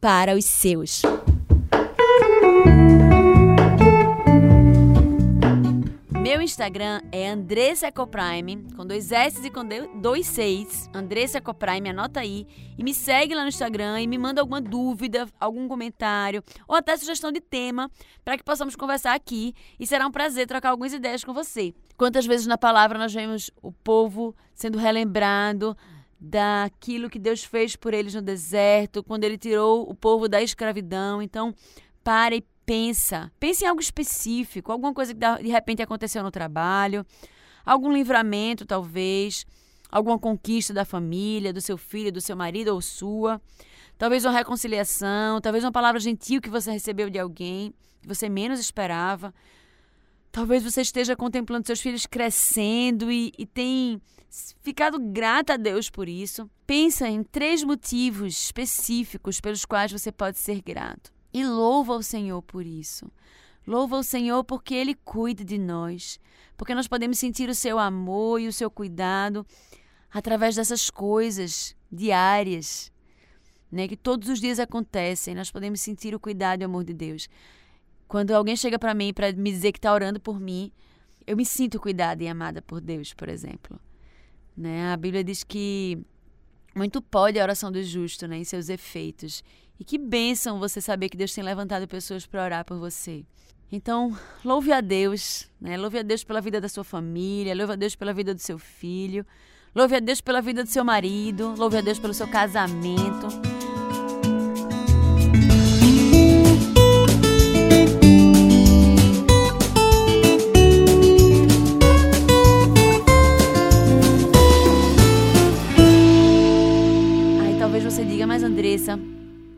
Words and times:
para 0.00 0.34
os 0.34 0.44
seus. 0.46 1.02
Meu 6.22 6.40
Instagram 6.40 7.02
é 7.12 7.28
Andressa 7.28 7.88
Ecoprime, 7.88 8.64
com 8.76 8.86
dois 8.86 9.10
S 9.12 9.44
e 9.44 9.50
com 9.50 9.62
dois 10.00 10.26
Cs. 10.26 10.88
Andressa 10.94 11.38
Ecoprime, 11.38 11.90
anota 11.90 12.20
aí. 12.20 12.46
E 12.78 12.84
me 12.84 12.94
segue 12.94 13.34
lá 13.34 13.42
no 13.42 13.48
Instagram 13.48 14.00
e 14.00 14.06
me 14.06 14.16
manda 14.16 14.40
alguma 14.40 14.60
dúvida, 14.60 15.28
algum 15.38 15.68
comentário 15.68 16.42
ou 16.66 16.76
até 16.76 16.96
sugestão 16.96 17.30
de 17.30 17.40
tema 17.40 17.90
para 18.24 18.38
que 18.38 18.44
possamos 18.44 18.76
conversar 18.76 19.14
aqui. 19.14 19.54
E 19.78 19.86
será 19.86 20.06
um 20.06 20.12
prazer 20.12 20.46
trocar 20.46 20.70
algumas 20.70 20.92
ideias 20.92 21.24
com 21.24 21.34
você. 21.34 21.74
Quantas 21.96 22.24
vezes 22.24 22.46
na 22.46 22.56
palavra 22.56 22.96
nós 22.96 23.12
vemos 23.12 23.50
o 23.60 23.72
povo 23.72 24.34
sendo 24.54 24.78
relembrado 24.78 25.76
daquilo 26.20 27.08
que 27.08 27.18
Deus 27.18 27.42
fez 27.42 27.76
por 27.76 27.94
eles 27.94 28.14
no 28.14 28.20
deserto, 28.20 29.02
quando 29.02 29.24
ele 29.24 29.38
tirou 29.38 29.88
o 29.88 29.94
povo 29.94 30.28
da 30.28 30.42
escravidão. 30.42 31.22
Então, 31.22 31.54
para 32.04 32.36
e 32.36 32.44
pensa. 32.66 33.32
Pense 33.40 33.64
em 33.64 33.68
algo 33.68 33.80
específico, 33.80 34.70
alguma 34.70 34.92
coisa 34.92 35.14
que 35.14 35.20
de 35.42 35.48
repente 35.48 35.82
aconteceu 35.82 36.22
no 36.22 36.30
trabalho, 36.30 37.04
algum 37.64 37.92
livramento, 37.92 38.66
talvez, 38.66 39.46
alguma 39.90 40.18
conquista 40.18 40.74
da 40.74 40.84
família, 40.84 41.52
do 41.52 41.60
seu 41.60 41.78
filho, 41.78 42.12
do 42.12 42.20
seu 42.20 42.36
marido 42.36 42.68
ou 42.68 42.82
sua. 42.82 43.40
Talvez 43.96 44.24
uma 44.24 44.32
reconciliação, 44.32 45.40
talvez 45.40 45.64
uma 45.64 45.72
palavra 45.72 46.00
gentil 46.00 46.40
que 46.40 46.50
você 46.50 46.70
recebeu 46.70 47.10
de 47.10 47.18
alguém 47.18 47.74
que 48.00 48.08
você 48.08 48.28
menos 48.28 48.60
esperava. 48.60 49.34
Talvez 50.32 50.62
você 50.62 50.82
esteja 50.82 51.16
contemplando 51.16 51.66
seus 51.66 51.80
filhos 51.80 52.06
crescendo 52.06 53.10
e, 53.10 53.32
e 53.36 53.44
tem 53.44 54.00
ficado 54.62 54.98
grata 54.98 55.54
a 55.54 55.56
Deus 55.56 55.90
por 55.90 56.08
isso. 56.08 56.48
Pensa 56.66 57.08
em 57.08 57.22
três 57.22 57.64
motivos 57.64 58.44
específicos 58.44 59.40
pelos 59.40 59.64
quais 59.64 59.90
você 59.90 60.12
pode 60.12 60.38
ser 60.38 60.62
grato. 60.62 61.12
E 61.32 61.44
louva 61.44 61.94
o 61.94 62.02
Senhor 62.02 62.40
por 62.42 62.64
isso. 62.64 63.10
Louva 63.66 63.98
o 63.98 64.02
Senhor 64.02 64.44
porque 64.44 64.74
Ele 64.74 64.94
cuida 64.94 65.44
de 65.44 65.58
nós, 65.58 66.18
porque 66.56 66.74
nós 66.74 66.88
podemos 66.88 67.18
sentir 67.18 67.48
o 67.48 67.54
seu 67.54 67.78
amor 67.78 68.40
e 68.40 68.48
o 68.48 68.52
seu 68.52 68.70
cuidado 68.70 69.46
através 70.12 70.56
dessas 70.56 70.90
coisas 70.90 71.76
diárias, 71.90 72.92
né, 73.70 73.86
que 73.86 73.96
todos 73.96 74.28
os 74.28 74.40
dias 74.40 74.58
acontecem. 74.58 75.34
Nós 75.34 75.50
podemos 75.50 75.80
sentir 75.80 76.14
o 76.14 76.20
cuidado 76.20 76.62
e 76.62 76.64
o 76.64 76.66
amor 76.66 76.84
de 76.84 76.94
Deus. 76.94 77.28
Quando 78.10 78.32
alguém 78.32 78.56
chega 78.56 78.76
para 78.76 78.92
mim 78.92 79.14
para 79.14 79.32
me 79.32 79.52
dizer 79.52 79.70
que 79.70 79.78
está 79.78 79.94
orando 79.94 80.18
por 80.18 80.40
mim, 80.40 80.72
eu 81.24 81.36
me 81.36 81.46
sinto 81.46 81.78
cuidada 81.78 82.24
e 82.24 82.26
amada 82.26 82.60
por 82.60 82.80
Deus, 82.80 83.14
por 83.14 83.28
exemplo. 83.28 83.78
Né? 84.56 84.92
A 84.92 84.96
Bíblia 84.96 85.22
diz 85.22 85.44
que 85.44 85.96
muito 86.74 87.00
pode 87.00 87.38
a 87.38 87.42
oração 87.44 87.70
do 87.70 87.80
justo 87.84 88.26
né, 88.26 88.38
em 88.38 88.42
seus 88.42 88.68
efeitos. 88.68 89.44
E 89.78 89.84
que 89.84 89.96
bênção 89.96 90.58
você 90.58 90.80
saber 90.80 91.08
que 91.08 91.16
Deus 91.16 91.32
tem 91.32 91.44
levantado 91.44 91.86
pessoas 91.86 92.26
para 92.26 92.42
orar 92.42 92.64
por 92.64 92.80
você. 92.80 93.24
Então, 93.70 94.18
louve 94.44 94.72
a 94.72 94.80
Deus, 94.80 95.48
né? 95.60 95.76
louve 95.76 96.00
a 96.00 96.02
Deus 96.02 96.24
pela 96.24 96.40
vida 96.40 96.60
da 96.60 96.68
sua 96.68 96.82
família, 96.82 97.54
louve 97.54 97.74
a 97.74 97.76
Deus 97.76 97.94
pela 97.94 98.12
vida 98.12 98.34
do 98.34 98.40
seu 98.40 98.58
filho, 98.58 99.24
louve 99.72 99.94
a 99.94 100.00
Deus 100.00 100.20
pela 100.20 100.42
vida 100.42 100.64
do 100.64 100.68
seu 100.68 100.84
marido, 100.84 101.54
louve 101.56 101.76
a 101.76 101.80
Deus 101.80 102.00
pelo 102.00 102.12
seu 102.12 102.26
casamento. 102.26 103.49
Andressa, 118.30 118.96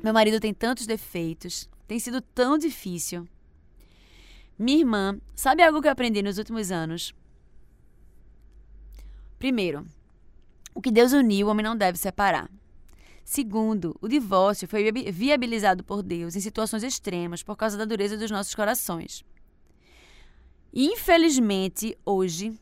meu 0.03 0.15
marido 0.15 0.41
tem 0.41 0.55
tantos 0.55 0.87
defeitos, 0.87 1.69
tem 1.87 1.99
sido 1.99 2.23
tão 2.23 2.57
difícil. 2.57 3.29
Minha 4.59 4.79
irmã, 4.79 5.21
sabe 5.35 5.63
algo 5.63 5.83
que 5.83 5.89
eu 5.89 5.93
aprendi 5.93 6.23
nos 6.23 6.39
últimos 6.39 6.73
anos? 6.73 7.15
Primeiro, 9.39 9.87
o 10.75 10.81
que 10.81 10.91
Deus 10.91 11.13
uniu, 11.13 11.47
o 11.47 11.51
homem 11.51 11.63
não 11.63 11.77
deve 11.77 11.99
separar. 11.99 12.51
Segundo, 13.23 13.95
o 14.01 14.09
divórcio 14.09 14.67
foi 14.67 14.91
viabilizado 14.91 15.85
por 15.85 16.03
Deus 16.03 16.35
em 16.35 16.41
situações 16.41 16.83
extremas 16.83 17.43
por 17.43 17.57
causa 17.57 17.77
da 17.77 17.85
dureza 17.85 18.17
dos 18.17 18.31
nossos 18.31 18.55
corações. 18.55 19.23
Infelizmente, 20.73 21.97
hoje, 22.07 22.59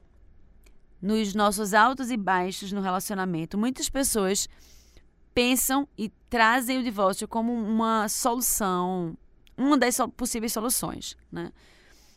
nos 1.01 1.35
nossos 1.35 1.73
altos 1.73 2.11
e 2.11 2.17
baixos 2.17 2.73
no 2.73 2.81
relacionamento, 2.81 3.57
muitas 3.57 3.89
pessoas 3.89 4.49
pensam 5.35 5.89
e 5.97 6.09
trazem 6.29 6.79
o 6.79 6.83
divórcio 6.83 7.29
como 7.29 7.53
uma 7.53 8.09
solução, 8.09 9.17
uma 9.57 9.77
das 9.77 9.97
possíveis 10.17 10.53
soluções, 10.53 11.17
né? 11.31 11.53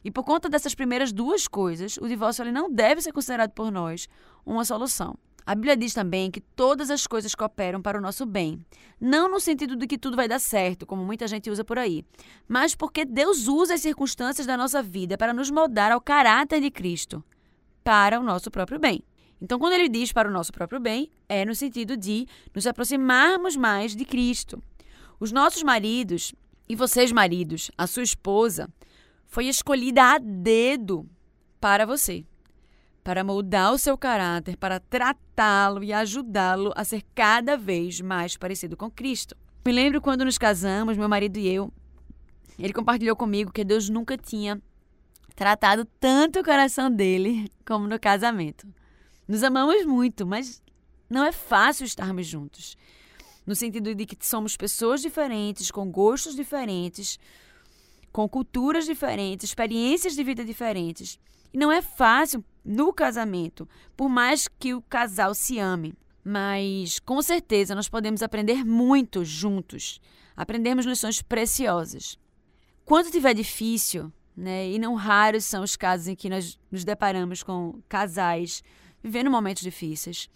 E 0.04 0.12
por 0.12 0.24
conta 0.24 0.50
dessas 0.50 0.75
primeiras 0.75 1.13
duas 1.13 1.48
coisas, 1.48 1.98
o 1.98 2.07
divórcio 2.07 2.44
ele 2.44 2.51
não 2.51 2.69
deve 2.69 3.01
ser 3.01 3.13
considerado 3.13 3.51
por 3.51 3.71
nós 3.71 4.10
uma 4.45 4.65
solução. 4.65 5.18
A 5.45 5.56
Bíblia 5.56 5.75
diz 5.75 5.94
também 5.94 6.31
que 6.31 6.39
todas 6.39 6.89
as 6.89 7.06
coisas 7.06 7.36
cooperam 7.36 7.81
para 7.81 7.98
o 7.98 8.01
nosso 8.01 8.25
bem. 8.25 8.65
Não 9.00 9.30
no 9.30 9.39
sentido 9.39 9.75
de 9.75 9.88
que 9.88 9.98
tudo 9.98 10.16
vai 10.16 10.27
dar 10.27 10.39
certo, 10.39 10.86
como 10.86 11.04
muita 11.04 11.27
gente 11.27 11.50
usa 11.50 11.66
por 11.66 11.77
aí, 11.77 12.06
mas 12.48 12.75
porque 12.75 13.04
Deus 13.04 13.48
usa 13.48 13.74
as 13.74 13.81
circunstâncias 13.81 14.48
da 14.48 14.56
nossa 14.56 14.81
vida 14.81 15.18
para 15.18 15.33
nos 15.33 15.51
moldar 15.51 15.92
ao 15.92 16.00
caráter 16.00 16.62
de 16.62 16.71
Cristo, 16.71 17.24
para 17.83 18.19
o 18.19 18.24
nosso 18.24 18.50
próprio 18.50 18.80
bem. 18.80 19.04
Então, 19.44 19.60
quando 19.60 19.74
ele 19.74 19.90
diz 19.90 20.13
para 20.13 20.30
o 20.30 20.31
nosso 20.31 20.54
próprio 20.54 20.80
bem, 20.80 21.12
é 21.28 21.44
no 21.44 21.54
sentido 21.54 21.98
de 21.98 22.25
nos 22.56 22.66
aproximarmos 22.66 23.57
mais 23.57 23.94
de 23.94 24.06
Cristo. 24.06 24.63
Os 25.19 25.34
nossos 25.34 25.62
maridos, 25.62 26.34
e 26.69 26.78
vocês, 26.78 27.12
maridos, 27.12 27.69
a 27.78 27.86
sua 27.86 28.04
esposa, 28.04 28.69
foi 29.28 29.48
escolhida 29.48 30.01
a 30.01 30.18
dedo 30.18 31.06
para 31.60 31.86
você, 31.86 32.24
para 33.04 33.22
moldar 33.22 33.74
o 33.74 33.78
seu 33.78 33.98
caráter, 33.98 34.56
para 34.56 34.80
tratá-lo 34.80 35.84
e 35.84 35.92
ajudá-lo 35.92 36.72
a 36.74 36.86
ser 36.86 37.04
cada 37.13 37.57
vez 37.57 38.00
mais 38.00 38.38
parecido 38.38 38.78
com 38.78 38.90
Cristo. 38.90 39.36
Me 39.66 39.74
lembro 39.74 40.00
quando 40.00 40.24
nos 40.24 40.38
casamos, 40.38 40.95
meu 40.95 41.10
marido 41.10 41.38
e 41.38 41.50
eu, 41.50 41.69
ele 42.57 42.72
compartilhou 42.72 43.18
comigo 43.18 43.51
que 43.51 43.66
Deus 43.66 43.90
nunca 43.90 44.18
tinha 44.18 44.62
tratado 45.36 45.84
tanto 46.00 46.40
o 46.40 46.44
coração 46.45 46.90
dele 46.90 47.51
como 47.66 47.90
no 47.90 48.00
casamento. 48.00 48.66
Nos 49.28 49.44
amamos 49.44 49.86
muito, 49.86 50.25
mas 50.25 50.62
não 51.10 51.24
é 51.24 51.31
fácil 51.31 51.86
estarmos 51.86 52.28
juntos. 52.28 52.75
No 53.46 53.56
sentido 53.56 53.94
de 53.94 54.06
que 54.06 54.18
somos 54.25 54.58
pessoas 54.58 55.02
diferentes, 55.02 55.70
com 55.70 55.92
gostos 55.92 56.36
diferentes, 56.36 57.20
com 58.12 58.28
culturas 58.28 58.86
diferentes, 58.86 59.50
experiências 59.50 60.16
de 60.16 60.24
vida 60.24 60.46
diferentes. 60.46 61.20
E 61.54 61.58
não 61.58 61.72
é 61.72 61.81
fácil 61.81 62.44
no 62.64 62.94
casamento, 62.94 63.68
por 63.98 64.08
mais 64.10 64.48
que 64.48 64.74
o 64.74 64.81
casal 64.81 65.34
se 65.34 65.60
ame. 65.60 65.94
Mas 66.24 67.00
com 67.00 67.22
certeza 67.22 67.76
nós 67.76 67.90
podemos 67.90 68.24
aprender 68.24 68.64
muito 68.64 69.26
juntos, 69.26 70.00
aprendermos 70.36 70.86
lições 70.86 71.22
preciosas. 71.22 72.18
Quando 72.86 73.12
tiver 73.12 73.34
difícil, 73.34 74.12
né, 74.36 74.69
e 74.69 74.80
não 74.80 74.96
raros 74.96 75.46
são 75.46 75.64
os 75.64 75.76
casos 75.76 76.08
em 76.08 76.16
que 76.16 76.30
nós 76.30 76.58
nos 76.72 76.84
deparamos 76.84 77.44
com 77.44 77.81
casais 77.90 78.64
vivendo 79.04 79.30
momentos 79.30 79.62
difíceis, 79.62 80.30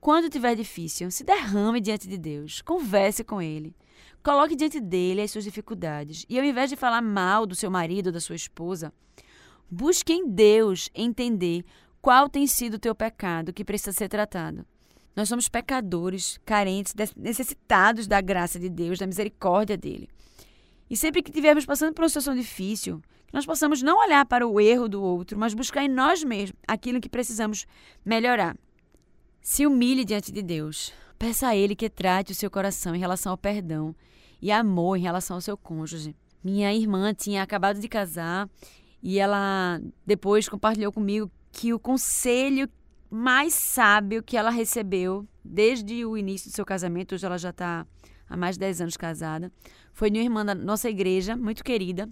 quando 0.00 0.30
tiver 0.30 0.54
difícil, 0.54 1.10
se 1.10 1.24
derrame 1.24 1.80
diante 1.80 2.08
de 2.08 2.16
Deus, 2.16 2.62
converse 2.62 3.24
com 3.24 3.42
Ele, 3.42 3.74
coloque 4.22 4.56
diante 4.56 4.80
dele 4.80 5.22
as 5.22 5.30
suas 5.30 5.44
dificuldades 5.44 6.24
e 6.28 6.38
ao 6.38 6.44
invés 6.44 6.70
de 6.70 6.76
falar 6.76 7.02
mal 7.02 7.44
do 7.44 7.54
seu 7.54 7.70
marido 7.70 8.06
ou 8.06 8.12
da 8.12 8.20
sua 8.20 8.36
esposa, 8.36 8.92
busque 9.70 10.12
em 10.12 10.28
Deus 10.28 10.88
entender 10.94 11.64
qual 12.00 12.28
tem 12.28 12.46
sido 12.46 12.74
o 12.74 12.78
teu 12.78 12.94
pecado 12.94 13.52
que 13.52 13.64
precisa 13.64 13.92
ser 13.92 14.08
tratado. 14.08 14.64
Nós 15.16 15.28
somos 15.28 15.48
pecadores, 15.48 16.38
carentes, 16.44 16.94
necessitados 17.16 18.06
da 18.06 18.20
graça 18.20 18.56
de 18.58 18.68
Deus, 18.68 19.00
da 19.00 19.06
misericórdia 19.06 19.76
dele. 19.76 20.08
E 20.88 20.96
sempre 20.96 21.22
que 21.22 21.30
estivermos 21.30 21.66
passando 21.66 21.92
por 21.92 22.02
uma 22.02 22.08
situação 22.08 22.36
difícil, 22.36 23.02
nós 23.32 23.44
possamos 23.44 23.82
não 23.82 23.98
olhar 23.98 24.24
para 24.24 24.46
o 24.46 24.60
erro 24.60 24.88
do 24.88 25.02
outro, 25.02 25.38
mas 25.38 25.54
buscar 25.54 25.84
em 25.84 25.88
nós 25.88 26.24
mesmos 26.24 26.58
aquilo 26.66 27.00
que 27.00 27.08
precisamos 27.08 27.66
melhorar. 28.04 28.56
Se 29.42 29.66
humilhe 29.66 30.04
diante 30.04 30.32
de 30.32 30.42
Deus. 30.42 30.92
Peça 31.18 31.48
a 31.48 31.56
Ele 31.56 31.74
que 31.74 31.90
trate 31.90 32.32
o 32.32 32.34
seu 32.34 32.50
coração 32.50 32.94
em 32.94 32.98
relação 32.98 33.32
ao 33.32 33.38
perdão 33.38 33.94
e 34.40 34.52
amor 34.52 34.96
em 34.96 35.02
relação 35.02 35.36
ao 35.36 35.40
seu 35.40 35.56
cônjuge. 35.56 36.14
Minha 36.42 36.72
irmã 36.72 37.12
tinha 37.12 37.42
acabado 37.42 37.80
de 37.80 37.88
casar 37.88 38.48
e 39.02 39.18
ela 39.18 39.80
depois 40.06 40.48
compartilhou 40.48 40.92
comigo 40.92 41.30
que 41.50 41.74
o 41.74 41.78
conselho 41.78 42.68
mais 43.10 43.54
sábio 43.54 44.22
que 44.22 44.36
ela 44.36 44.50
recebeu 44.50 45.26
desde 45.44 46.04
o 46.04 46.16
início 46.16 46.50
do 46.50 46.54
seu 46.54 46.64
casamento, 46.64 47.14
hoje 47.14 47.26
ela 47.26 47.38
já 47.38 47.50
está 47.50 47.86
há 48.28 48.36
mais 48.36 48.56
de 48.56 48.60
10 48.60 48.82
anos 48.82 48.96
casada, 48.96 49.50
foi 49.92 50.10
de 50.10 50.18
uma 50.18 50.24
irmã 50.24 50.44
da 50.44 50.54
nossa 50.54 50.88
igreja, 50.90 51.36
muito 51.36 51.64
querida, 51.64 52.08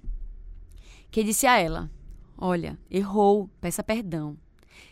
que 1.17 1.25
disse 1.25 1.47
a 1.47 1.59
ela: 1.59 1.91
Olha, 2.37 2.79
errou, 2.91 3.49
peça 3.59 3.83
perdão. 3.83 4.37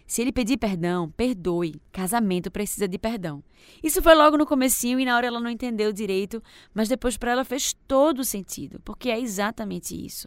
Se 0.06 0.22
ele 0.22 0.32
pedir 0.32 0.56
perdão, 0.56 1.10
perdoe. 1.10 1.82
Casamento 1.92 2.50
precisa 2.50 2.88
de 2.88 2.98
perdão. 2.98 3.44
Isso 3.82 4.00
foi 4.00 4.14
logo 4.14 4.38
no 4.38 4.46
comecinho 4.46 4.98
e 4.98 5.04
na 5.04 5.14
hora 5.14 5.26
ela 5.26 5.38
não 5.38 5.50
entendeu 5.50 5.92
direito, 5.92 6.42
mas 6.72 6.88
depois 6.88 7.18
para 7.18 7.32
ela 7.32 7.44
fez 7.44 7.74
todo 7.86 8.20
o 8.20 8.24
sentido, 8.24 8.80
porque 8.86 9.10
é 9.10 9.20
exatamente 9.20 9.94
isso. 9.94 10.26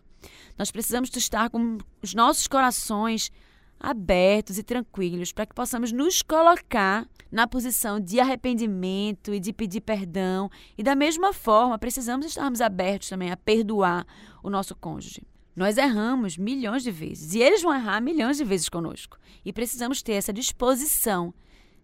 Nós 0.56 0.70
precisamos 0.70 1.10
estar 1.16 1.50
com 1.50 1.80
os 2.00 2.14
nossos 2.14 2.48
corações 2.48 3.32
abertos 3.80 4.60
e 4.60 4.64
tranquilos 4.64 5.34
para 5.34 5.48
que 5.48 5.56
possamos 5.56 5.92
nos 5.92 6.22
colocar 6.22 7.08
na 7.32 7.48
posição 7.48 8.00
de 8.00 8.20
arrependimento 8.20 9.34
e 9.34 9.40
de 9.40 9.52
pedir 9.52 9.82
perdão. 9.82 10.48
E 10.78 10.84
da 10.84 10.96
mesma 10.96 11.34
forma, 11.34 11.80
precisamos 11.80 12.28
estarmos 12.28 12.62
abertos 12.62 13.10
também 13.10 13.32
a 13.32 13.38
perdoar 13.38 14.06
o 14.44 14.50
nosso 14.52 14.76
cônjuge. 14.76 15.24
Nós 15.58 15.76
erramos 15.76 16.38
milhões 16.38 16.84
de 16.84 16.92
vezes 16.92 17.34
e 17.34 17.40
eles 17.40 17.64
vão 17.64 17.74
errar 17.74 18.00
milhões 18.00 18.38
de 18.38 18.44
vezes 18.44 18.70
conosco. 18.70 19.18
E 19.44 19.52
precisamos 19.52 20.04
ter 20.04 20.12
essa 20.12 20.32
disposição 20.32 21.34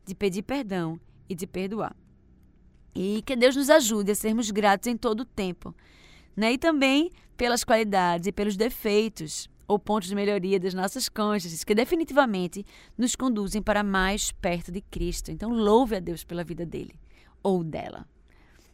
de 0.05 0.13
pedir 0.13 0.43
perdão 0.43 0.99
e 1.27 1.33
de 1.33 1.47
perdoar. 1.47 1.95
E 2.93 3.23
que 3.25 3.35
Deus 3.35 3.55
nos 3.55 3.71
ajude 3.71 4.11
a 4.11 4.15
sermos 4.15 4.51
gratos 4.51 4.85
em 4.85 4.95
todo 4.95 5.21
o 5.21 5.25
tempo. 5.25 5.73
Né? 6.37 6.53
E 6.53 6.57
também 6.59 7.09
pelas 7.35 7.63
qualidades 7.63 8.27
e 8.27 8.31
pelos 8.31 8.55
defeitos 8.55 9.49
ou 9.67 9.79
pontos 9.79 10.07
de 10.07 10.13
melhoria 10.13 10.59
das 10.59 10.75
nossas 10.75 11.09
cônjuges, 11.09 11.63
que 11.63 11.73
definitivamente 11.73 12.63
nos 12.95 13.15
conduzem 13.15 13.59
para 13.59 13.81
mais 13.81 14.31
perto 14.33 14.71
de 14.71 14.81
Cristo. 14.81 15.31
Então, 15.31 15.49
louve 15.49 15.95
a 15.95 15.99
Deus 15.99 16.23
pela 16.23 16.43
vida 16.43 16.63
dele 16.63 16.93
ou 17.41 17.63
dela. 17.63 18.05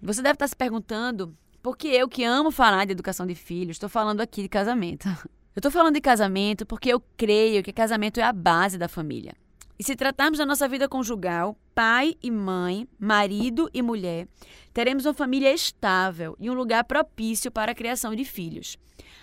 Você 0.01 0.21
deve 0.21 0.33
estar 0.33 0.47
se 0.49 0.57
perguntando 0.57 1.33
porque 1.61 1.87
eu 1.87 2.07
que 2.07 2.23
amo 2.23 2.51
falar 2.51 2.85
de 2.85 2.91
educação 2.91 3.25
de 3.25 3.35
filhos, 3.35 3.75
estou 3.75 3.89
falando 3.89 4.21
aqui 4.21 4.41
de 4.41 4.49
casamento. 4.49 5.07
Eu 5.55 5.61
estou 5.61 5.71
falando 5.71 5.95
de 5.95 5.99
casamento 5.99 6.65
porque 6.65 6.89
eu 6.89 7.01
creio 7.17 7.61
que 7.61 7.73
casamento 7.73 8.19
é 8.19 8.23
a 8.23 8.31
base 8.31 8.77
da 8.77 8.87
família. 8.87 9.33
E 9.77 9.83
se 9.83 9.95
tratarmos 9.95 10.37
da 10.37 10.45
nossa 10.45 10.69
vida 10.69 10.87
conjugal, 10.87 11.57
pai 11.73 12.15
e 12.21 12.29
mãe, 12.29 12.87
marido 12.97 13.69
e 13.73 13.81
mulher, 13.81 14.27
teremos 14.73 15.05
uma 15.05 15.13
família 15.13 15.51
estável 15.51 16.37
e 16.39 16.49
um 16.49 16.53
lugar 16.53 16.83
propício 16.85 17.51
para 17.51 17.71
a 17.73 17.75
criação 17.75 18.15
de 18.15 18.23
filhos. 18.23 18.77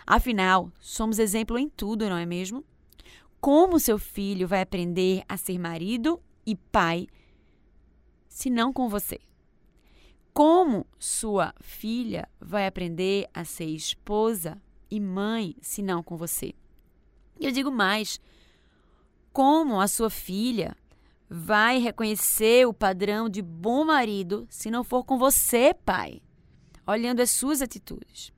Afinal, 0.07 0.71
somos 0.79 1.19
exemplo 1.19 1.59
em 1.59 1.69
tudo, 1.69 2.09
não 2.11 2.19
é 2.19 2.27
mesmo? 2.27 2.65
Como 3.41 3.81
seu 3.81 3.99
filho 3.99 4.49
vai 4.49 4.61
aprender 4.61 5.23
a 5.29 5.37
ser 5.37 5.59
marido 5.59 6.21
e 6.47 6.55
pai 6.57 7.07
se 8.29 8.51
não 8.51 8.73
com 8.73 8.89
você? 8.89 9.21
Como 10.37 10.87
sua 10.99 11.55
filha 11.63 12.29
vai 12.39 12.67
aprender 12.67 13.27
a 13.33 13.43
ser 13.43 13.65
esposa 13.65 14.61
e 14.91 15.01
mãe 15.01 15.57
se 15.63 15.81
não 15.81 16.03
com 16.03 16.15
você? 16.15 16.53
E 17.41 17.47
eu 17.47 17.51
digo 17.51 17.71
mais: 17.71 18.21
como 19.33 19.81
a 19.81 19.89
sua 19.89 20.11
filha 20.11 20.77
vai 21.27 21.79
reconhecer 21.79 22.67
o 22.67 22.75
padrão 22.75 23.31
de 23.31 23.41
bom 23.41 23.83
marido 23.83 24.47
se 24.51 24.71
não 24.71 24.85
for 24.85 25.05
com 25.05 25.17
você, 25.17 25.73
pai? 25.73 26.21
Olhando 26.87 27.21
as 27.21 27.31
suas 27.31 27.63
atitudes. 27.63 28.31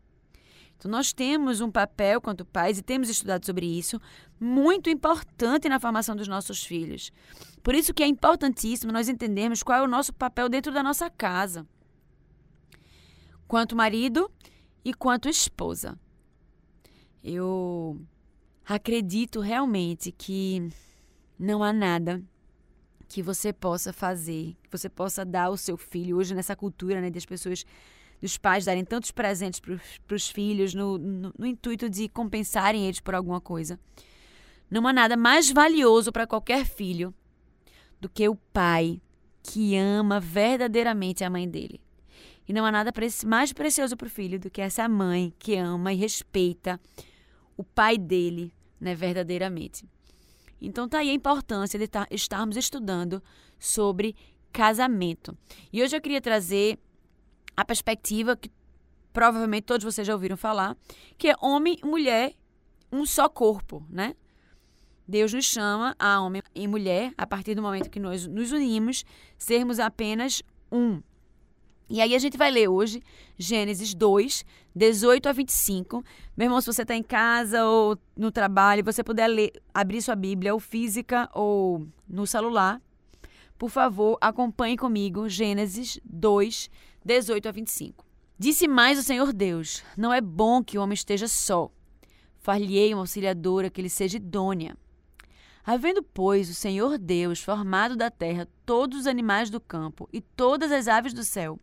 Então, 0.77 0.89
nós 0.89 1.13
temos 1.13 1.61
um 1.61 1.69
papel 1.69 2.21
quanto 2.21 2.45
pais, 2.45 2.79
e 2.79 2.83
temos 2.83 3.09
estudado 3.09 3.45
sobre 3.45 3.67
isso, 3.67 4.01
muito 4.39 4.89
importante 4.89 5.69
na 5.69 5.81
formação 5.81 6.15
dos 6.15 6.29
nossos 6.29 6.63
filhos. 6.63 7.11
Por 7.61 7.75
isso 7.75 7.93
que 7.93 8.05
é 8.05 8.07
importantíssimo 8.07 8.93
nós 8.93 9.09
entendermos 9.09 9.65
qual 9.65 9.81
é 9.81 9.83
o 9.83 9.89
nosso 9.89 10.13
papel 10.13 10.49
dentro 10.49 10.73
da 10.73 10.81
nossa 10.81 11.11
casa 11.11 11.67
quanto 13.49 13.75
marido 13.75 14.31
e 14.85 14.93
quanto 14.93 15.29
esposa. 15.29 15.99
Eu 17.25 18.01
acredito 18.65 19.41
realmente 19.41 20.13
que 20.13 20.69
não 21.39 21.65
há 21.65 21.73
nada 21.73 22.23
que 23.09 23.23
você 23.23 23.53
possa 23.53 23.93
fazer, 23.93 24.55
que 24.63 24.71
você 24.71 24.89
possa 24.89 25.25
dar 25.25 25.45
ao 25.45 25.57
seu 25.57 25.79
filho 25.79 26.19
hoje 26.19 26.35
nessa 26.35 26.55
cultura 26.55 27.01
né, 27.01 27.11
das 27.11 27.25
pessoas, 27.25 27.65
dos 28.21 28.37
pais 28.37 28.67
darem 28.67 28.85
tantos 28.85 29.11
presentes 29.11 29.61
para 29.61 30.15
os 30.15 30.29
filhos 30.29 30.75
no, 30.75 30.99
no, 30.99 31.33
no 31.37 31.47
intuito 31.47 31.89
de 31.89 32.07
compensarem 32.09 32.85
eles 32.85 33.01
por 33.01 33.15
alguma 33.15 33.41
coisa. 33.41 33.81
Não 34.71 34.87
há 34.87 34.93
nada 34.93 35.17
mais 35.17 35.51
valioso 35.51 36.13
para 36.13 36.27
qualquer 36.27 36.67
filho 36.67 37.15
do 37.99 38.09
que 38.11 38.29
o 38.29 38.37
pai 38.37 39.01
que 39.43 39.75
ama 39.77 40.21
verdadeiramente 40.21 41.25
a 41.25 41.31
mãe 41.31 41.49
dele. 41.49 41.81
E 42.49 42.53
não 42.53 42.65
há 42.65 42.73
nada 42.73 42.91
mais 43.27 43.53
precioso 43.53 43.97
para 43.97 44.07
o 44.07 44.11
filho 44.11 44.41
do 44.41 44.51
que 44.51 44.63
essa 44.63 44.89
mãe 44.89 45.35
que 45.39 45.55
ama 45.57 45.93
e 45.93 45.97
respeita 45.97 46.81
o 47.57 47.63
pai 47.63 47.99
dele, 47.99 48.55
né, 48.81 48.95
verdadeiramente. 48.95 49.85
Então 50.61 50.89
tá 50.89 50.99
aí 50.99 51.11
a 51.11 51.15
importância 51.15 51.79
de 51.79 51.89
estarmos 52.11 52.57
estudando 52.57 53.23
sobre 53.59 54.17
casamento. 54.51 55.37
E 55.73 55.83
hoje 55.83 55.95
eu 55.95 56.01
queria 56.01 56.21
trazer 56.21 56.79
a 57.57 57.65
perspectiva 57.65 58.37
que 58.37 58.51
provavelmente 59.13 59.65
todos 59.65 59.85
vocês 59.85 60.07
já 60.07 60.15
ouviram 60.15 60.37
falar, 60.37 60.77
que 61.17 61.29
é 61.29 61.35
homem 61.41 61.77
e 61.83 61.87
mulher, 61.87 62.33
um 62.91 63.05
só 63.05 63.29
corpo, 63.29 63.85
né? 63.91 64.15
Deus 65.07 65.33
nos 65.33 65.45
chama 65.45 65.95
a 65.99 66.21
homem 66.21 66.43
e 66.55 66.69
mulher, 66.69 67.13
a 67.17 67.27
partir 67.27 67.55
do 67.55 67.63
momento 67.63 67.91
que 67.91 67.99
nós 68.01 68.27
nos 68.27 68.53
unimos, 68.53 69.05
sermos 69.37 69.79
apenas 69.79 70.43
um. 70.71 71.03
E 71.91 72.01
aí 72.03 72.15
a 72.15 72.19
gente 72.19 72.37
vai 72.37 72.51
ler 72.51 72.69
hoje 72.69 73.03
Gênesis 73.39 73.95
2, 73.95 74.45
18 74.75 75.29
a 75.29 75.33
25. 75.33 76.05
Meu 76.37 76.47
irmão, 76.47 76.61
se 76.61 76.67
você 76.67 76.83
está 76.83 76.95
em 76.95 77.03
casa 77.03 77.65
ou 77.65 77.99
no 78.17 78.31
trabalho, 78.31 78.85
você 78.85 79.03
puder 79.03 79.27
ler, 79.27 79.53
abrir 79.73 80.03
sua 80.03 80.15
Bíblia, 80.15 80.53
ou 80.53 80.61
física 80.61 81.31
ou 81.33 81.87
no 82.07 82.27
celular, 82.27 82.81
por 83.59 83.71
favor, 83.71 84.19
acompanhe 84.21 84.77
comigo 84.77 85.29
Gênesis 85.29 85.99
2, 86.05 86.71
18 87.05 87.49
a 87.49 87.53
25. 87.53 88.05
Disse 88.39 88.69
mais 88.69 88.99
o 88.99 89.03
Senhor 89.03 89.33
Deus: 89.33 89.83
Não 89.97 90.13
é 90.13 90.21
bom 90.21 90.63
que 90.63 90.79
o 90.79 90.83
homem 90.83 90.95
esteja 90.95 91.27
só. 91.27 91.71
Far-lhe-ei 92.39 92.95
uma 92.95 93.03
auxiliadora 93.03 93.69
que 93.69 93.83
lhe 93.83 93.91
seja 93.91 94.17
idônea. 94.17 94.77
Havendo, 95.65 96.03
pois, 96.03 96.49
o 96.49 96.55
Senhor 96.55 96.97
Deus 96.97 97.41
formado 97.41 97.97
da 97.97 98.11
terra 98.11 98.49
todos 98.65 99.01
os 99.01 99.07
animais 99.07 99.51
do 99.51 99.61
campo 99.61 100.09
e 100.13 100.21
todas 100.21 100.71
as 100.71 100.87
aves 100.89 101.13
do 101.13 101.25
céu, 101.25 101.59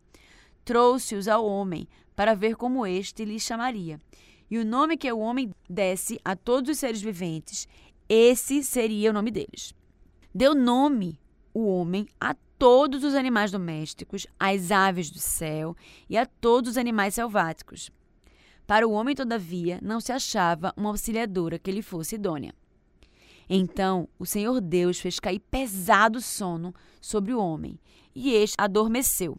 trouxe-os 0.66 1.28
ao 1.28 1.46
homem, 1.46 1.88
para 2.16 2.34
ver 2.34 2.56
como 2.56 2.84
este 2.84 3.24
lhe 3.24 3.38
chamaria. 3.38 4.00
e 4.50 4.58
o 4.58 4.64
nome 4.64 4.96
que 4.96 5.10
o 5.10 5.18
homem 5.18 5.52
desse 5.68 6.20
a 6.24 6.36
todos 6.36 6.70
os 6.70 6.78
seres 6.78 7.00
viventes, 7.00 7.66
esse 8.08 8.62
seria 8.62 9.10
o 9.10 9.12
nome 9.12 9.30
deles. 9.30 9.72
Deu 10.34 10.54
nome 10.54 11.18
o 11.54 11.66
homem 11.66 12.06
a 12.20 12.34
todos 12.58 13.02
os 13.02 13.14
animais 13.14 13.50
domésticos, 13.50 14.26
às 14.38 14.70
aves 14.70 15.10
do 15.10 15.18
céu 15.18 15.76
e 16.08 16.16
a 16.16 16.26
todos 16.26 16.72
os 16.72 16.76
animais 16.76 17.14
selváticos. 17.14 17.90
Para 18.66 18.86
o 18.86 18.92
homem, 18.92 19.14
todavia, 19.14 19.78
não 19.82 20.00
se 20.00 20.12
achava 20.12 20.72
uma 20.76 20.90
auxiliadora 20.90 21.58
que 21.58 21.72
lhe 21.72 21.82
fosse 21.82 22.16
idônea. 22.16 22.54
Então 23.48 24.08
o 24.18 24.26
Senhor 24.26 24.60
Deus 24.60 24.98
fez 24.98 25.20
cair 25.20 25.40
pesado 25.40 26.20
sono 26.20 26.74
sobre 27.00 27.32
o 27.32 27.40
homem, 27.40 27.78
e 28.14 28.30
este 28.32 28.56
adormeceu. 28.58 29.38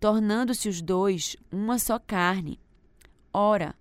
tornando-se 0.00 0.68
os 0.68 0.80
dois 0.82 1.36
uma 1.50 1.78
só 1.78 1.98
carne. 1.98 2.60
Ora, 3.32 3.74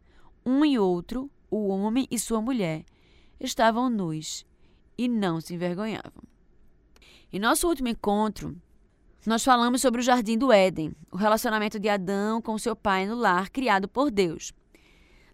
um 0.46 0.64
e 0.64 0.78
outro, 0.78 1.30
o 1.50 1.68
homem 1.68 2.08
e 2.10 2.20
sua 2.20 2.42
mulher, 2.42 2.84
estavam 3.40 3.90
nus 3.90 4.46
e 4.98 5.08
não 5.08 5.42
se 5.42 5.54
envergonhavam. 5.54 6.24
Em 7.32 7.40
nosso 7.40 7.68
último 7.68 7.90
encontro, 7.90 8.56
nós 9.26 9.44
falamos 9.44 9.82
sobre 9.82 10.02
o 10.02 10.04
jardim 10.04 10.38
do 10.38 10.52
Éden, 10.52 10.94
o 11.12 11.18
relacionamento 11.18 11.80
de 11.80 11.90
Adão 11.90 12.42
com 12.42 12.58
seu 12.58 12.76
pai 12.76 13.06
no 13.06 13.16
lar 13.16 13.50
criado 13.50 13.88
por 13.88 14.12
Deus. 14.12 14.54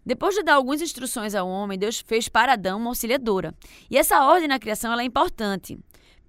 Depois 0.04 0.34
de 0.34 0.42
dar 0.42 0.54
algumas 0.54 0.80
instruções 0.80 1.34
ao 1.34 1.48
homem, 1.48 1.78
Deus 1.78 2.00
fez 2.00 2.28
para 2.28 2.54
Adão 2.54 2.80
uma 2.80 2.90
auxiliadora. 2.90 3.54
E 3.88 3.96
essa 3.96 4.24
ordem 4.24 4.48
na 4.48 4.58
criação 4.58 4.98
é 4.98 5.04
importante. 5.04 5.78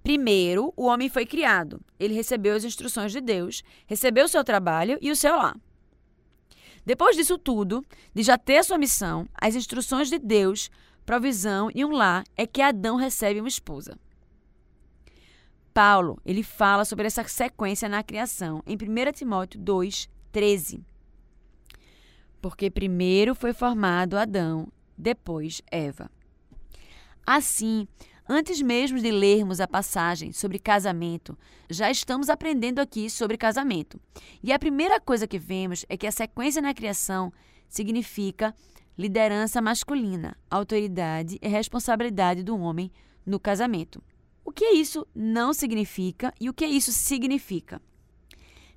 Primeiro, 0.04 0.72
o 0.76 0.84
homem 0.84 1.08
foi 1.08 1.26
criado. 1.26 1.80
Ele 1.98 2.14
recebeu 2.14 2.54
as 2.54 2.62
instruções 2.62 3.10
de 3.10 3.20
Deus, 3.20 3.64
recebeu 3.86 4.26
o 4.26 4.28
seu 4.28 4.44
trabalho 4.44 4.96
e 5.02 5.10
o 5.10 5.16
seu 5.16 5.34
lar. 5.34 5.56
Depois 6.86 7.16
disso 7.16 7.36
tudo, 7.36 7.84
de 8.14 8.22
já 8.22 8.38
ter 8.38 8.62
sua 8.62 8.78
missão, 8.78 9.28
as 9.34 9.56
instruções 9.56 10.08
de 10.08 10.20
Deus, 10.20 10.70
provisão 11.04 11.68
e 11.74 11.84
um 11.84 11.90
lar, 11.90 12.22
é 12.36 12.46
que 12.46 12.62
Adão 12.62 12.94
recebe 12.94 13.40
uma 13.40 13.48
esposa. 13.48 13.98
Paulo, 15.72 16.20
ele 16.24 16.44
fala 16.44 16.84
sobre 16.84 17.08
essa 17.08 17.26
sequência 17.26 17.88
na 17.88 18.04
criação 18.04 18.62
em 18.64 18.76
1 18.76 19.12
Timóteo 19.12 19.58
2, 19.58 20.08
13 20.30 20.84
porque 22.44 22.70
primeiro 22.70 23.34
foi 23.34 23.54
formado 23.54 24.18
Adão, 24.18 24.68
depois 24.98 25.62
Eva. 25.70 26.10
Assim, 27.26 27.88
antes 28.28 28.60
mesmo 28.60 28.98
de 28.98 29.10
lermos 29.10 29.60
a 29.60 29.68
passagem 29.68 30.32
sobre 30.32 30.58
casamento, 30.58 31.38
já 31.68 31.90
estamos 31.90 32.28
aprendendo 32.28 32.78
aqui 32.78 33.08
sobre 33.10 33.36
casamento. 33.36 34.00
E 34.42 34.52
a 34.52 34.58
primeira 34.58 35.00
coisa 35.00 35.26
que 35.26 35.38
vemos 35.38 35.84
é 35.88 35.96
que 35.96 36.06
a 36.06 36.12
sequência 36.12 36.62
na 36.62 36.74
criação 36.74 37.32
significa 37.68 38.54
liderança 38.96 39.60
masculina, 39.60 40.36
autoridade 40.50 41.38
e 41.42 41.48
responsabilidade 41.48 42.42
do 42.42 42.56
homem 42.56 42.90
no 43.26 43.40
casamento. 43.40 44.02
O 44.44 44.52
que 44.52 44.66
isso 44.66 45.06
não 45.14 45.52
significa 45.52 46.32
e 46.40 46.48
o 46.48 46.54
que 46.54 46.66
isso 46.66 46.92
significa? 46.92 47.80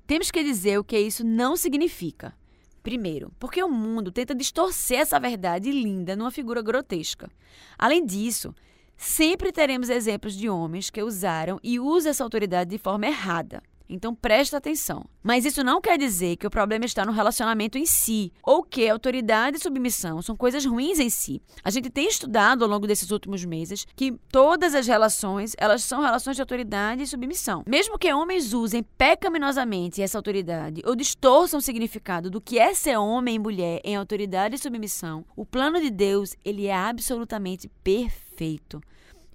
Temos 0.06 0.30
que 0.30 0.42
dizer 0.42 0.78
o 0.78 0.84
que 0.84 0.98
isso 0.98 1.24
não 1.24 1.56
significa. 1.56 2.34
Primeiro, 2.82 3.30
porque 3.38 3.62
o 3.62 3.68
mundo 3.68 4.10
tenta 4.10 4.34
distorcer 4.34 5.00
essa 5.00 5.20
verdade 5.20 5.70
linda 5.70 6.16
numa 6.16 6.30
figura 6.30 6.62
grotesca. 6.62 7.30
Além 7.78 8.06
disso, 8.06 8.54
sempre 8.98 9.52
teremos 9.52 9.88
exemplos 9.88 10.36
de 10.36 10.50
homens 10.50 10.90
que 10.90 11.02
usaram 11.02 11.58
e 11.62 11.78
usam 11.78 12.10
essa 12.10 12.24
autoridade 12.24 12.68
de 12.68 12.78
forma 12.78 13.06
errada. 13.06 13.62
Então 13.88 14.14
presta 14.14 14.56
atenção. 14.58 15.04
Mas 15.22 15.44
isso 15.44 15.64
não 15.64 15.80
quer 15.80 15.98
dizer 15.98 16.36
que 16.36 16.46
o 16.46 16.50
problema 16.50 16.84
está 16.84 17.04
no 17.04 17.12
relacionamento 17.12 17.78
em 17.78 17.86
si, 17.86 18.32
ou 18.42 18.62
que 18.62 18.88
autoridade 18.88 19.56
e 19.56 19.60
submissão 19.60 20.20
são 20.20 20.36
coisas 20.36 20.64
ruins 20.64 20.98
em 20.98 21.08
si. 21.08 21.40
A 21.64 21.70
gente 21.70 21.88
tem 21.88 22.06
estudado 22.06 22.62
ao 22.62 22.70
longo 22.70 22.86
desses 22.86 23.10
últimos 23.10 23.44
meses 23.44 23.86
que 23.96 24.12
todas 24.30 24.74
as 24.74 24.86
relações, 24.86 25.54
elas 25.58 25.82
são 25.82 26.00
relações 26.00 26.36
de 26.36 26.42
autoridade 26.42 27.02
e 27.02 27.06
submissão. 27.06 27.62
Mesmo 27.66 27.98
que 27.98 28.12
homens 28.12 28.52
usem 28.52 28.82
pecaminosamente 28.82 30.02
essa 30.02 30.18
autoridade 30.18 30.82
ou 30.84 30.94
distorçam 30.94 31.58
o 31.58 31.62
significado 31.62 32.30
do 32.30 32.40
que 32.40 32.58
é 32.58 32.74
ser 32.74 32.96
homem 32.96 33.36
e 33.36 33.38
mulher 33.38 33.80
em 33.84 33.96
autoridade 33.96 34.54
e 34.54 34.58
submissão, 34.58 35.24
o 35.36 35.46
plano 35.46 35.80
de 35.80 35.90
Deus, 35.90 36.34
ele 36.44 36.66
é 36.66 36.74
absolutamente 36.74 37.68
perfeito, 37.82 38.80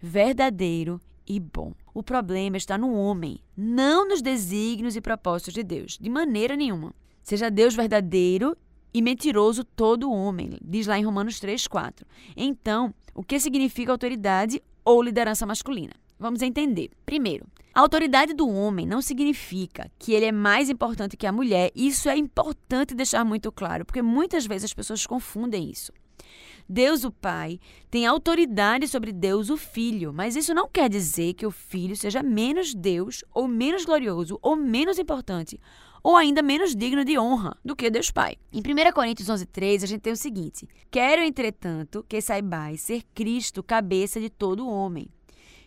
verdadeiro 0.02 1.00
e 1.28 1.40
bom. 1.40 1.74
O 1.94 2.02
problema 2.02 2.58
está 2.58 2.76
no 2.76 2.94
homem, 2.94 3.40
não 3.56 4.08
nos 4.08 4.22
desígnios 4.22 4.96
e 4.96 5.02
propósitos 5.02 5.54
de 5.54 5.62
Deus, 5.62 5.98
de 6.02 6.10
maneira 6.10 6.56
nenhuma. 6.56 6.94
Seja 7.22 7.52
Deus 7.52 7.76
verdadeiro 7.76 8.58
e 8.92 9.00
mentiroso 9.00 9.64
todo 9.64 10.12
homem, 10.12 10.58
diz 10.64 10.88
lá 10.88 10.98
em 10.98 11.06
Romanos 11.06 11.40
3, 11.40 11.68
4. 11.68 12.06
Então, 12.36 12.94
o 13.14 13.24
que 13.24 13.40
significa 13.40 13.92
autoridade 13.92 14.60
ou 14.84 15.04
liderança 15.04 15.46
masculina? 15.46 15.94
Vamos 16.20 16.42
entender. 16.42 16.90
Primeiro, 17.06 17.46
a 17.74 17.82
autoridade 17.82 18.34
do 18.34 18.50
homem 18.50 18.88
não 18.88 19.02
significa 19.02 19.92
que 20.00 20.14
ele 20.14 20.26
é 20.26 20.32
mais 20.32 20.70
importante 20.70 21.18
que 21.18 21.28
a 21.28 21.32
mulher. 21.32 21.72
Isso 21.76 22.10
é 22.10 22.18
importante 22.18 22.96
deixar 22.96 23.24
muito 23.24 23.52
claro, 23.52 23.86
porque 23.86 24.02
muitas 24.02 24.48
vezes 24.48 24.66
as 24.66 24.74
pessoas 24.74 25.06
confundem 25.06 25.70
isso. 25.70 25.92
Deus, 26.68 27.04
o 27.04 27.12
Pai, 27.12 27.60
tem 27.90 28.06
autoridade 28.06 28.88
sobre 28.88 29.12
Deus, 29.12 29.50
o 29.50 29.58
Filho, 29.58 30.14
mas 30.14 30.36
isso 30.36 30.54
não 30.54 30.68
quer 30.68 30.90
dizer 30.90 31.34
que 31.34 31.46
o 31.46 31.52
Filho 31.52 31.96
seja 31.96 32.24
menos 32.24 32.74
Deus, 32.74 33.24
ou 33.34 33.48
menos 33.48 33.86
glorioso, 33.86 34.40
ou 34.42 34.56
menos 34.56 34.98
importante, 34.98 35.60
ou 36.04 36.16
ainda 36.16 36.42
menos 36.42 36.76
digno 36.76 37.06
de 37.06 37.18
honra 37.18 37.58
do 37.64 37.76
que 37.76 37.90
Deus 37.90 38.12
Pai. 38.12 38.38
Em 38.52 38.60
1 38.60 38.92
Coríntios 38.94 39.30
11:3 39.30 39.84
a 39.84 39.88
gente 39.88 40.02
tem 40.02 40.14
o 40.14 40.18
seguinte: 40.18 40.68
Quero, 40.92 41.22
entretanto, 41.22 42.06
que 42.08 42.22
saibais 42.22 42.82
ser 42.82 43.04
Cristo 43.14 43.64
cabeça 43.64 44.20
de 44.20 44.30
todo 44.30 44.68
homem, 44.68 45.08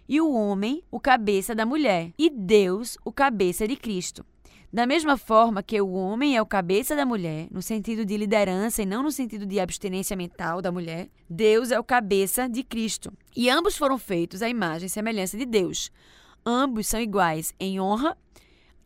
e 0.08 0.20
o 0.20 0.32
homem 0.32 0.82
o 0.90 1.00
cabeça 1.00 1.54
da 1.54 1.64
mulher, 1.64 2.12
e 2.18 2.30
Deus 2.30 2.98
o 3.04 3.12
cabeça 3.12 3.66
de 3.66 3.76
Cristo. 3.76 4.24
Da 4.72 4.84
mesma 4.86 5.16
forma 5.16 5.62
que 5.62 5.80
o 5.80 5.92
homem 5.92 6.36
é 6.36 6.42
o 6.42 6.46
cabeça 6.46 6.96
da 6.96 7.06
mulher, 7.06 7.46
no 7.50 7.62
sentido 7.62 8.04
de 8.04 8.16
liderança 8.16 8.82
e 8.82 8.86
não 8.86 9.02
no 9.02 9.12
sentido 9.12 9.46
de 9.46 9.60
abstinência 9.60 10.16
mental 10.16 10.60
da 10.60 10.72
mulher, 10.72 11.08
Deus 11.30 11.70
é 11.70 11.78
o 11.78 11.84
cabeça 11.84 12.48
de 12.48 12.62
Cristo. 12.62 13.12
E 13.34 13.48
ambos 13.48 13.76
foram 13.76 13.96
feitos 13.96 14.42
à 14.42 14.48
imagem 14.48 14.86
e 14.86 14.90
semelhança 14.90 15.36
de 15.36 15.46
Deus. 15.46 15.90
Ambos 16.44 16.88
são 16.88 17.00
iguais 17.00 17.54
em 17.58 17.80
honra 17.80 18.16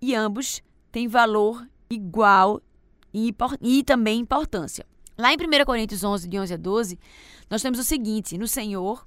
e 0.01 0.15
ambos 0.15 0.63
têm 0.93 1.09
valor 1.09 1.67
igual 1.91 2.61
e, 3.13 3.35
e 3.61 3.83
também 3.83 4.21
importância. 4.21 4.87
Lá 5.19 5.33
em 5.33 5.37
1 5.37 5.65
Coríntios 5.65 6.05
11, 6.05 6.29
de 6.29 6.39
11 6.39 6.55
a 6.55 6.57
12, 6.57 6.99
nós 7.51 7.63
temos 7.63 7.79
o 7.79 7.85
seguinte: 7.85 8.39
No 8.39 8.47
Senhor, 8.47 9.07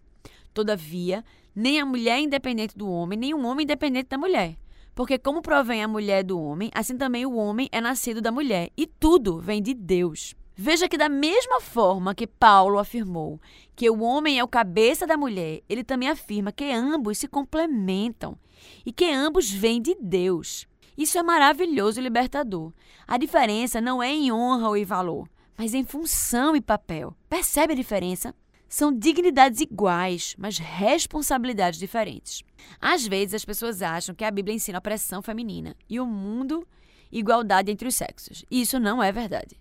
todavia, 0.54 1.24
nem 1.56 1.80
a 1.80 1.86
mulher 1.86 2.18
é 2.18 2.22
independente 2.22 2.78
do 2.78 2.88
homem, 2.90 3.18
nem 3.18 3.34
o 3.34 3.44
homem 3.46 3.64
é 3.64 3.64
independente 3.64 4.10
da 4.10 4.18
mulher. 4.18 4.58
Porque, 4.96 5.18
como 5.18 5.42
provém 5.42 5.84
a 5.84 5.88
mulher 5.88 6.24
do 6.24 6.40
homem, 6.40 6.70
assim 6.74 6.98
também 6.98 7.26
o 7.26 7.36
homem 7.36 7.68
é 7.72 7.82
nascido 7.82 8.22
da 8.22 8.32
mulher. 8.32 8.70
E 8.78 8.86
tudo 8.86 9.40
vem 9.40 9.62
de 9.62 9.74
Deus. 9.74 10.36
Veja 10.56 10.88
que, 10.88 10.98
da 10.98 11.10
mesma 11.10 11.60
forma 11.60 12.14
que 12.14 12.28
Paulo 12.28 12.78
afirmou 12.78 13.42
que 13.76 13.90
o 13.90 14.02
homem 14.02 14.38
é 14.38 14.44
o 14.44 14.48
cabeça 14.48 15.08
da 15.08 15.18
mulher, 15.18 15.62
ele 15.68 15.84
também 15.84 16.10
afirma 16.10 16.52
que 16.52 16.72
ambos 16.72 17.18
se 17.18 17.28
complementam 17.28 18.38
e 18.86 18.92
que 18.92 19.06
ambos 19.06 19.50
vêm 19.50 19.82
de 19.82 19.96
Deus. 20.00 20.68
Isso 20.96 21.18
é 21.18 21.24
maravilhoso 21.24 22.00
e 22.00 22.04
libertador. 22.04 22.72
A 23.08 23.18
diferença 23.18 23.82
não 23.82 24.02
é 24.02 24.12
em 24.12 24.32
honra 24.32 24.70
ou 24.70 24.78
em 24.78 24.86
valor, 24.86 25.28
mas 25.58 25.74
em 25.74 25.84
função 25.84 26.56
e 26.56 26.62
papel. 26.62 27.16
Percebe 27.28 27.74
a 27.74 27.76
diferença? 27.76 28.36
São 28.76 28.92
dignidades 28.92 29.62
iguais, 29.62 30.34
mas 30.36 30.58
responsabilidades 30.58 31.80
diferentes. 31.80 32.42
Às 32.82 33.06
vezes 33.06 33.36
as 33.36 33.46
pessoas 33.46 33.84
acham 33.84 34.16
que 34.16 34.26
a 34.26 34.32
Bíblia 34.32 34.56
ensina 34.56 34.80
opressão 34.80 35.22
feminina 35.22 35.76
e 35.88 36.00
o 36.00 36.08
mundo 36.08 36.68
igualdade 37.12 37.70
entre 37.70 37.88
os 37.88 37.94
sexos. 37.94 38.44
E 38.50 38.62
isso 38.62 38.80
não 38.80 39.04
é 39.04 39.12
verdade. 39.12 39.56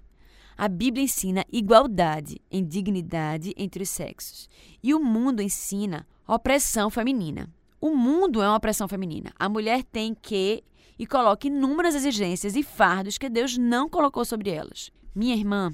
A 0.57 0.67
Bíblia 0.67 1.05
ensina 1.05 1.45
igualdade 1.53 2.41
em 2.51 2.65
dignidade 2.65 3.53
entre 3.55 3.83
os 3.83 3.91
sexos. 3.91 4.49
E 4.83 4.95
o 4.95 4.99
mundo 4.99 5.43
ensina 5.43 6.07
opressão 6.27 6.89
feminina. 6.89 7.53
O 7.79 7.95
mundo 7.95 8.41
é 8.41 8.49
uma 8.49 8.57
opressão 8.57 8.89
feminina. 8.89 9.31
A 9.39 9.47
mulher 9.47 9.85
tem 9.85 10.15
que 10.15 10.65
e 10.99 11.07
coloca 11.07 11.49
inúmeras 11.49 11.95
exigências 11.95 12.57
e 12.57 12.63
fardos 12.63 13.19
que 13.19 13.29
Deus 13.29 13.59
não 13.59 13.91
colocou 13.91 14.25
sobre 14.25 14.49
elas. 14.49 14.91
Minha 15.15 15.37
irmã, 15.37 15.71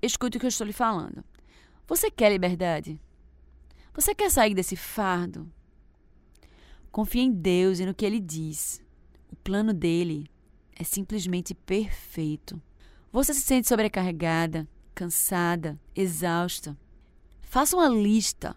escute 0.00 0.36
o 0.36 0.40
que 0.40 0.46
eu 0.46 0.50
estou 0.50 0.68
lhe 0.68 0.72
falando. 0.72 1.24
Você 1.90 2.08
quer 2.08 2.30
liberdade? 2.30 3.00
Você 3.92 4.14
quer 4.14 4.30
sair 4.30 4.54
desse 4.54 4.76
fardo? 4.76 5.50
Confie 6.92 7.22
em 7.22 7.32
Deus 7.32 7.80
e 7.80 7.84
no 7.84 7.92
que 7.92 8.06
Ele 8.06 8.20
diz. 8.20 8.80
O 9.28 9.34
plano 9.34 9.74
dele 9.74 10.30
é 10.76 10.84
simplesmente 10.84 11.52
perfeito. 11.52 12.62
Você 13.10 13.34
se 13.34 13.40
sente 13.40 13.66
sobrecarregada, 13.66 14.68
cansada, 14.94 15.80
exausta? 15.92 16.78
Faça 17.40 17.74
uma 17.76 17.88
lista. 17.88 18.56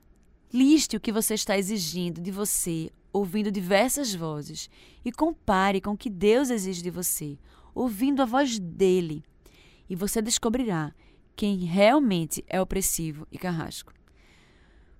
Liste 0.53 0.95
o 0.95 0.99
que 0.99 1.11
você 1.11 1.33
está 1.33 1.57
exigindo 1.57 2.21
de 2.21 2.29
você, 2.29 2.91
ouvindo 3.11 3.51
diversas 3.51 4.13
vozes, 4.13 4.69
e 5.03 5.11
compare 5.11 5.81
com 5.81 5.93
o 5.93 5.97
que 5.97 6.11
Deus 6.11 6.51
exige 6.51 6.83
de 6.83 6.91
você, 6.91 7.39
ouvindo 7.73 8.21
a 8.21 8.25
voz 8.25 8.59
dele. 8.59 9.23
E 9.89 9.95
você 9.95 10.21
descobrirá 10.21 10.93
quem 11.35 11.57
realmente 11.59 12.43
é 12.47 12.61
opressivo 12.61 13.27
e 13.31 13.37
carrasco. 13.37 13.93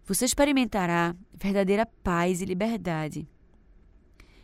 Você 0.06 0.26
experimentará 0.26 1.16
verdadeira 1.34 1.86
paz 1.86 2.42
e 2.42 2.46
liberdade. 2.46 3.28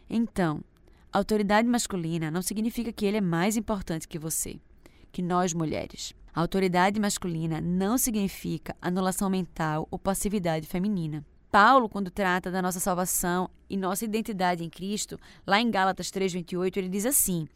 Então, 0.09 0.63
autoridade 1.11 1.67
masculina 1.67 2.31
não 2.31 2.41
significa 2.41 2.93
que 2.93 3.05
ele 3.05 3.17
é 3.17 3.21
mais 3.21 3.57
importante 3.57 4.07
que 4.07 4.17
você, 4.17 4.59
que 5.11 5.21
nós 5.21 5.53
mulheres. 5.53 6.13
A 6.33 6.41
autoridade 6.41 6.99
masculina 6.99 7.59
não 7.59 7.97
significa 7.97 8.75
anulação 8.81 9.29
mental 9.29 9.87
ou 9.91 9.99
passividade 9.99 10.67
feminina. 10.67 11.25
Paulo, 11.51 11.89
quando 11.89 12.11
trata 12.11 12.51
da 12.51 12.61
nossa 12.61 12.79
salvação 12.79 13.49
e 13.67 13.75
nossa 13.75 14.05
identidade 14.05 14.63
em 14.63 14.69
Cristo, 14.69 15.19
lá 15.47 15.59
em 15.59 15.71
Gálatas 15.71 16.11
3:28, 16.11 16.77
ele 16.77 16.89
diz 16.89 17.07
assim: 17.07 17.47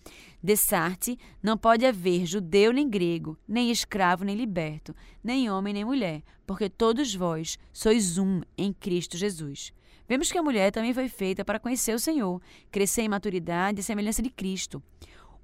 Dessarte 0.41 1.17
não 1.43 1.55
pode 1.55 1.85
haver 1.85 2.25
judeu 2.25 2.73
nem 2.73 2.89
grego, 2.89 3.38
nem 3.47 3.69
escravo 3.69 4.23
nem 4.23 4.35
liberto, 4.35 4.95
nem 5.23 5.47
homem 5.50 5.75
nem 5.75 5.85
mulher, 5.85 6.23
porque 6.45 6.69
todos 6.69 7.13
vós 7.13 7.59
sois 7.71 8.17
um 8.17 8.41
em 8.57 8.73
Cristo 8.73 9.15
Jesus. 9.15 9.71
Vemos 10.07 10.31
que 10.31 10.38
a 10.38 10.43
mulher 10.43 10.71
também 10.71 10.93
foi 10.93 11.07
feita 11.07 11.45
para 11.45 11.59
conhecer 11.59 11.93
o 11.93 12.00
Senhor, 12.00 12.41
crescer 12.71 13.03
em 13.03 13.09
maturidade 13.09 13.79
e 13.79 13.83
semelhança 13.83 14.21
de 14.21 14.29
Cristo. 14.29 14.81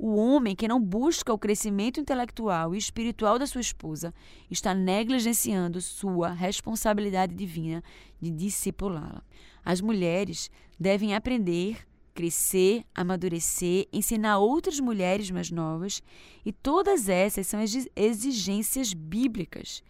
O 0.02 0.16
homem 0.16 0.56
que 0.56 0.66
não 0.66 0.80
busca 0.80 1.34
o 1.34 1.38
crescimento 1.38 2.00
intelectual 2.00 2.74
e 2.74 2.78
espiritual 2.78 3.38
da 3.38 3.46
sua 3.46 3.60
esposa 3.60 4.14
está 4.50 4.74
negligenciando 4.74 5.82
sua 5.82 6.30
responsabilidade 6.30 7.36
divina 7.36 7.84
de 8.18 8.32
discipulá-la. 8.32 9.22
As 9.64 9.82
mulheres 9.82 10.50
devem 10.80 11.14
aprender, 11.14 11.86
crescer, 12.14 12.86
amadurecer, 12.96 13.90
ensinar 13.92 14.38
outras 14.38 14.80
mulheres 14.80 15.30
mais 15.32 15.52
novas, 15.52 16.02
e 16.46 16.54
todas 16.54 17.10
essas 17.10 17.48
são 17.48 17.60
exigências 17.94 18.94
bíblicas. 18.94 19.84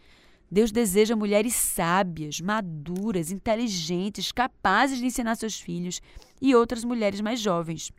Deus 0.51 0.71
deseja 0.71 1.15
mulheres 1.15 1.53
sábias, 1.53 2.41
maduras, 2.41 3.29
inteligentes, 3.29 4.31
capazes 4.31 4.97
de 4.97 5.05
ensinar 5.05 5.35
seus 5.35 5.59
filhos 5.59 6.01
e 6.41 6.55
outras 6.55 6.83
mulheres 6.83 7.21
mais 7.21 7.39
jovens. 7.39 7.91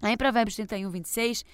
Lá 0.00 0.10
em 0.10 0.16
Provérbios 0.16 0.56
31, 0.56 0.90
26, 0.90 1.44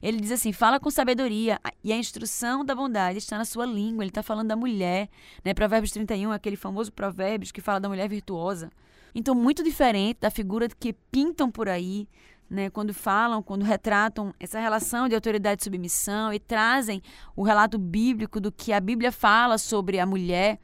ele 0.00 0.20
diz 0.20 0.32
assim: 0.32 0.52
fala 0.52 0.80
com 0.80 0.90
sabedoria, 0.90 1.60
e 1.84 1.92
a 1.92 1.96
instrução 1.96 2.64
da 2.64 2.74
bondade 2.74 3.18
está 3.18 3.36
na 3.36 3.44
sua 3.44 3.66
língua. 3.66 4.02
Ele 4.02 4.10
está 4.10 4.22
falando 4.22 4.48
da 4.48 4.56
mulher. 4.56 5.08
Né? 5.44 5.52
Provérbios 5.52 5.92
31 5.92 6.32
é 6.32 6.36
aquele 6.36 6.56
famoso 6.56 6.90
provérbio 6.92 7.52
que 7.52 7.60
fala 7.60 7.78
da 7.78 7.88
mulher 7.88 8.08
virtuosa. 8.08 8.70
Então, 9.14 9.34
muito 9.34 9.62
diferente 9.62 10.18
da 10.20 10.30
figura 10.30 10.68
que 10.68 10.92
pintam 10.92 11.50
por 11.50 11.68
aí, 11.68 12.08
né? 12.48 12.70
quando 12.70 12.94
falam, 12.94 13.42
quando 13.42 13.64
retratam 13.64 14.32
essa 14.40 14.58
relação 14.58 15.08
de 15.08 15.14
autoridade 15.14 15.60
e 15.60 15.64
submissão 15.64 16.32
e 16.32 16.38
trazem 16.38 17.02
o 17.36 17.42
relato 17.42 17.76
bíblico 17.76 18.40
do 18.40 18.50
que 18.50 18.72
a 18.72 18.80
Bíblia 18.80 19.12
fala 19.12 19.58
sobre 19.58 19.98
a 19.98 20.06
mulher. 20.06 20.58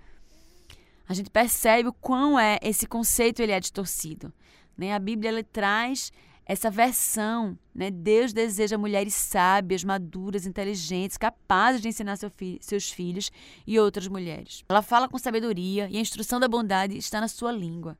A 1.09 1.13
gente 1.13 1.31
percebe 1.31 1.89
o 1.89 1.93
quão 1.93 2.39
é 2.39 2.59
esse 2.63 2.87
conceito 2.87 3.41
ele 3.41 3.53
é 3.53 3.61
distorcido. 3.61 4.33
Né? 4.77 4.95
A 4.95 4.99
Bíblia 4.99 5.31
ele 5.31 5.43
traz 5.43 6.13
essa 6.47 6.71
versão, 6.71 7.59
né? 7.75 7.91
Deus 7.91 8.33
deseja 8.33 8.79
mulheres 8.79 9.15
sábias, 9.15 9.83
maduras, 9.83 10.47
inteligentes, 10.47 11.17
capazes 11.17 11.81
de 11.81 11.89
ensinar 11.89 12.17
seu 12.17 12.31
fi 12.31 12.59
seus 12.61 12.89
filhos 12.89 13.33
e 13.67 13.81
outras 13.81 14.07
mulheres. 14.07 14.65
Ela 14.69 14.81
fala 14.81 15.09
com 15.09 15.19
sabedoria 15.19 15.89
e 15.91 15.97
a 15.97 16.01
instrução 16.01 16.39
da 16.39 16.47
bondade 16.47 16.97
está 16.97 17.21
na 17.21 17.27
sua 17.27 17.51
língua. 17.51 17.99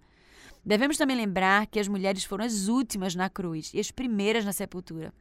Devemos 0.65 0.97
também 0.97 1.17
lembrar 1.17 1.67
que 1.67 1.81
as 1.81 1.89
mulheres 1.89 2.25
foram 2.25 2.45
as 2.45 2.69
últimas 2.69 3.17
na 3.17 3.29
cruz 3.29 3.73
e 3.75 3.81
as 3.81 3.91
primeiras 3.91 4.45
na 4.45 4.53
sepultura. 4.53 5.13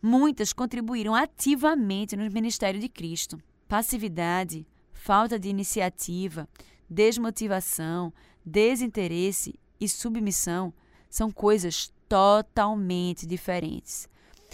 Muitas 0.00 0.52
contribuíram 0.52 1.14
ativamente 1.14 2.16
no 2.16 2.30
ministério 2.30 2.80
de 2.80 2.88
Cristo. 2.88 3.38
Passividade, 3.68 4.66
falta 4.92 5.38
de 5.38 5.48
iniciativa, 5.48 6.48
desmotivação, 6.88 8.12
desinteresse 8.44 9.58
e 9.80 9.88
submissão 9.88 10.72
são 11.08 11.30
coisas 11.30 11.93
totalmente 12.08 13.26
diferentes. 13.26 14.08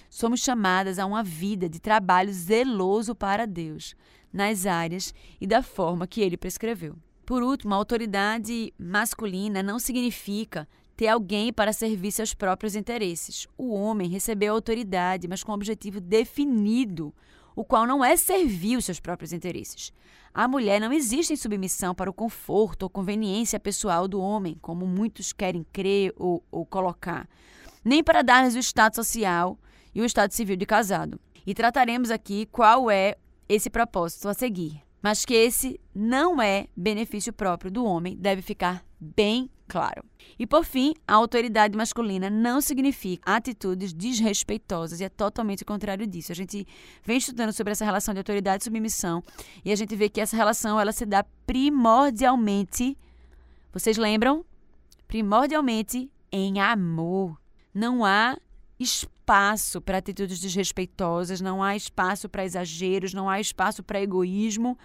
Somos 0.08 0.40
chamadas 0.40 0.98
a 0.98 1.06
uma 1.06 1.22
vida 1.22 1.68
de 1.68 1.80
trabalho 1.80 2.32
zeloso 2.32 3.14
para 3.14 3.46
Deus, 3.46 3.94
nas 4.32 4.66
áreas 4.66 5.14
e 5.40 5.46
da 5.46 5.62
forma 5.62 6.06
que 6.06 6.20
ele 6.20 6.36
prescreveu. 6.36 6.96
Por 7.24 7.42
último, 7.42 7.74
a 7.74 7.76
autoridade 7.76 8.74
masculina 8.76 9.62
não 9.62 9.78
significa 9.78 10.68
ter 10.96 11.08
alguém 11.08 11.52
para 11.52 11.72
servir 11.72 12.10
seus 12.10 12.34
próprios 12.34 12.74
interesses. 12.74 13.46
O 13.56 13.72
homem 13.72 14.08
recebeu 14.08 14.52
autoridade, 14.52 15.28
mas 15.28 15.42
com 15.42 15.52
um 15.52 15.54
objetivo 15.54 16.00
definido, 16.00 17.14
o 17.54 17.64
qual 17.64 17.86
não 17.86 18.04
é 18.04 18.16
servir 18.16 18.76
os 18.76 18.84
seus 18.84 19.00
próprios 19.00 19.32
interesses. 19.32 19.92
A 20.32 20.46
mulher 20.46 20.80
não 20.80 20.92
existe 20.92 21.32
em 21.32 21.36
submissão 21.36 21.94
para 21.94 22.10
o 22.10 22.14
conforto 22.14 22.84
ou 22.84 22.90
conveniência 22.90 23.58
pessoal 23.58 24.06
do 24.06 24.20
homem, 24.20 24.56
como 24.62 24.86
muitos 24.86 25.32
querem 25.32 25.66
crer 25.72 26.12
ou, 26.16 26.44
ou 26.50 26.64
colocar, 26.64 27.28
nem 27.84 28.02
para 28.02 28.22
dar-lhes 28.22 28.54
o 28.54 28.58
estado 28.58 28.94
social 28.94 29.58
e 29.94 30.00
o 30.00 30.04
estado 30.04 30.32
civil 30.32 30.56
de 30.56 30.66
casado. 30.66 31.20
E 31.46 31.54
trataremos 31.54 32.10
aqui 32.10 32.46
qual 32.46 32.90
é 32.90 33.16
esse 33.48 33.68
propósito 33.68 34.28
a 34.28 34.34
seguir. 34.34 34.80
Mas 35.02 35.24
que 35.24 35.34
esse 35.34 35.80
não 35.94 36.40
é 36.40 36.66
benefício 36.76 37.32
próprio 37.32 37.70
do 37.70 37.84
homem, 37.84 38.16
deve 38.16 38.42
ficar 38.42 38.84
bem 39.00 39.50
claro. 39.70 40.02
E 40.36 40.46
por 40.48 40.64
fim, 40.64 40.94
a 41.06 41.14
autoridade 41.14 41.76
masculina 41.76 42.28
não 42.28 42.60
significa 42.60 43.22
atitudes 43.24 43.92
desrespeitosas 43.92 45.00
e 45.00 45.04
é 45.04 45.08
totalmente 45.08 45.62
o 45.62 45.66
contrário 45.66 46.08
disso. 46.08 46.32
A 46.32 46.34
gente 46.34 46.66
vem 47.04 47.18
estudando 47.18 47.52
sobre 47.52 47.70
essa 47.70 47.84
relação 47.84 48.12
de 48.12 48.18
autoridade 48.18 48.62
e 48.62 48.64
submissão 48.64 49.22
e 49.64 49.70
a 49.70 49.76
gente 49.76 49.94
vê 49.94 50.08
que 50.08 50.20
essa 50.20 50.36
relação 50.36 50.78
ela 50.80 50.90
se 50.90 51.06
dá 51.06 51.24
primordialmente, 51.46 52.98
vocês 53.72 53.96
lembram? 53.96 54.44
Primordialmente 55.06 56.10
em 56.32 56.60
amor. 56.60 57.40
Não 57.72 58.04
há 58.04 58.36
espaço 58.76 59.80
para 59.80 59.98
atitudes 59.98 60.40
desrespeitosas, 60.40 61.40
não 61.40 61.62
há 61.62 61.76
espaço 61.76 62.28
para 62.28 62.44
exageros, 62.44 63.14
não 63.14 63.30
há 63.30 63.40
espaço 63.40 63.84
para 63.84 64.02
egoísmo, 64.02 64.76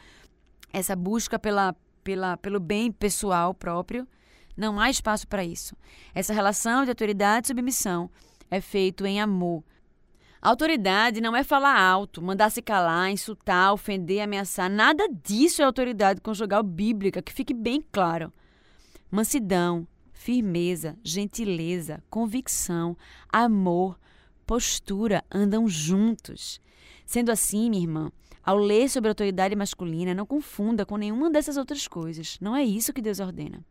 essa 0.72 0.96
busca 0.96 1.40
pela, 1.40 1.76
pela, 2.04 2.38
pelo 2.38 2.60
bem 2.60 2.92
pessoal 2.92 3.52
próprio. 3.52 4.08
Não 4.56 4.80
há 4.80 4.90
espaço 4.90 5.28
para 5.28 5.44
isso. 5.44 5.76
Essa 6.14 6.34
relação 6.34 6.84
de 6.84 6.92
autoridade 6.92 7.46
e 7.46 7.50
submissão 7.50 8.10
é 8.50 8.62
feito 8.62 9.06
em 9.06 9.20
amor. 9.20 9.64
autoridade 10.42 11.20
não 11.20 11.36
é 11.36 11.44
falar 11.44 11.80
alto, 11.80 12.22
mandar 12.22 12.52
se 12.52 12.62
calar, 12.62 13.10
insultar, 13.10 13.74
ofender, 13.74 14.22
ameaçar. 14.22 14.70
Nada 14.70 15.08
disso 15.10 15.62
é 15.62 15.66
autoridade 15.66 16.22
conjugal 16.22 16.62
bíblica, 16.64 17.22
que 17.22 17.34
fique 17.34 17.54
bem 17.54 17.84
claro. 17.92 18.32
Mansidão, 19.10 19.88
firmeza, 20.14 20.98
gentileza, 21.04 22.04
convicção, 22.10 22.96
amor, 23.28 24.00
postura 24.46 25.24
andam 25.32 25.68
juntos. 25.68 26.62
Sendo 27.06 27.32
assim, 27.32 27.70
minha 27.70 27.82
irmã, 27.82 28.12
ao 28.44 28.58
ler 28.58 28.90
sobre 28.90 29.10
autoridade 29.10 29.56
masculina, 29.56 30.14
não 30.14 30.26
confunda 30.26 30.86
com 30.86 30.98
nenhuma 30.98 31.30
dessas 31.32 31.58
outras 31.58 31.88
coisas. 31.88 32.38
Não 32.40 32.56
é 32.56 32.64
isso 32.64 32.94
que 32.94 33.02
Deus 33.02 33.20
ordena. 33.20 33.66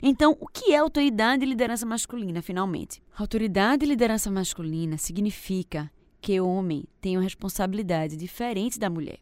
Então, 0.00 0.36
o 0.40 0.46
que 0.46 0.72
é 0.72 0.78
autoridade 0.78 1.44
e 1.44 1.48
liderança 1.48 1.84
masculina, 1.84 2.40
finalmente? 2.40 3.02
Autoridade 3.16 3.84
e 3.84 3.88
liderança 3.88 4.30
masculina 4.30 4.96
significa 4.96 5.90
que 6.20 6.40
o 6.40 6.48
homem 6.48 6.84
tem 7.00 7.16
uma 7.16 7.24
responsabilidade 7.24 8.16
diferente 8.16 8.78
da 8.78 8.88
mulher. 8.88 9.18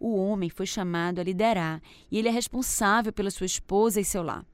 O 0.00 0.16
homem 0.16 0.48
foi 0.48 0.66
chamado 0.66 1.20
a 1.20 1.24
liderar 1.24 1.82
e 2.10 2.18
ele 2.18 2.28
é 2.28 2.30
responsável 2.30 3.12
pela 3.12 3.30
sua 3.30 3.46
esposa 3.46 4.00
e 4.00 4.04
seu 4.04 4.22
lar. 4.22 4.44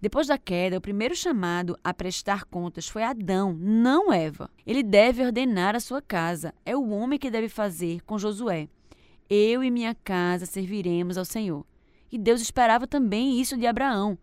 Depois 0.00 0.28
da 0.28 0.38
queda, 0.38 0.78
o 0.78 0.80
primeiro 0.80 1.14
chamado 1.14 1.76
a 1.84 1.92
prestar 1.92 2.44
contas 2.44 2.88
foi 2.88 3.02
Adão, 3.02 3.52
não 3.52 4.12
Eva. 4.12 4.48
Ele 4.66 4.82
deve 4.82 5.22
ordenar 5.22 5.76
a 5.76 5.80
sua 5.80 6.00
casa. 6.00 6.54
É 6.64 6.74
o 6.76 6.88
homem 6.88 7.18
que 7.18 7.30
deve 7.30 7.48
fazer 7.48 8.00
com 8.02 8.18
Josué. 8.18 8.68
Eu 9.28 9.62
e 9.62 9.70
minha 9.70 9.94
casa 9.94 10.46
serviremos 10.46 11.18
ao 11.18 11.24
Senhor. 11.24 11.66
E 12.10 12.16
Deus 12.16 12.40
esperava 12.40 12.86
também 12.86 13.40
isso 13.40 13.56
de 13.56 13.66
Abraão. 13.66 14.18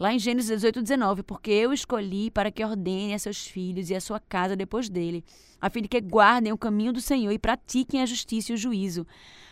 Lá 0.00 0.14
em 0.14 0.18
Gênesis 0.18 0.48
18, 0.48 0.80
19, 0.80 1.22
porque 1.22 1.50
eu 1.50 1.74
escolhi 1.74 2.30
para 2.30 2.50
que 2.50 2.64
ordene 2.64 3.12
a 3.12 3.18
seus 3.18 3.46
filhos 3.46 3.90
e 3.90 3.94
a 3.94 4.00
sua 4.00 4.18
casa 4.18 4.56
depois 4.56 4.88
dele, 4.88 5.22
a 5.60 5.68
fim 5.68 5.82
de 5.82 5.88
que 5.88 6.00
guardem 6.00 6.54
o 6.54 6.56
caminho 6.56 6.90
do 6.90 7.02
Senhor 7.02 7.30
e 7.30 7.38
pratiquem 7.38 8.00
a 8.00 8.06
justiça 8.06 8.50
e 8.50 8.54
o 8.54 8.56
juízo, 8.56 9.06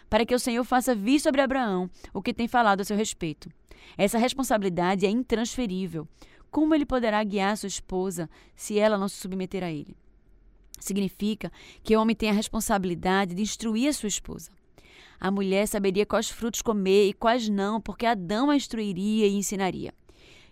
para 0.08 0.24
que 0.24 0.34
o 0.34 0.38
Senhor 0.38 0.64
faça 0.64 0.94
vir 0.94 1.20
sobre 1.20 1.42
Abraão 1.42 1.90
o 2.14 2.22
que 2.22 2.32
tem 2.32 2.48
falado 2.48 2.80
a 2.80 2.84
seu 2.84 2.96
respeito. 2.96 3.50
Essa 3.94 4.16
responsabilidade 4.16 5.04
é 5.04 5.10
intransferível. 5.10 6.08
Como 6.50 6.74
ele 6.74 6.86
poderá 6.86 7.22
guiar 7.22 7.54
sua 7.54 7.66
esposa 7.66 8.30
se 8.56 8.78
ela 8.78 8.96
não 8.96 9.06
se 9.06 9.16
submeter 9.16 9.62
a 9.62 9.70
ele? 9.70 9.94
Significa 10.80 11.52
que 11.82 11.94
o 11.94 12.00
homem 12.00 12.16
tem 12.16 12.30
a 12.30 12.32
responsabilidade 12.32 13.34
de 13.34 13.42
instruir 13.42 13.90
a 13.90 13.92
sua 13.92 14.08
esposa. 14.08 14.50
A 15.20 15.30
mulher 15.30 15.68
saberia 15.68 16.06
quais 16.06 16.30
frutos 16.30 16.62
comer 16.62 17.10
e 17.10 17.12
quais 17.12 17.50
não, 17.50 17.82
porque 17.82 18.06
Adão 18.06 18.48
a 18.48 18.56
instruiria 18.56 19.26
e 19.26 19.36
ensinaria. 19.36 19.92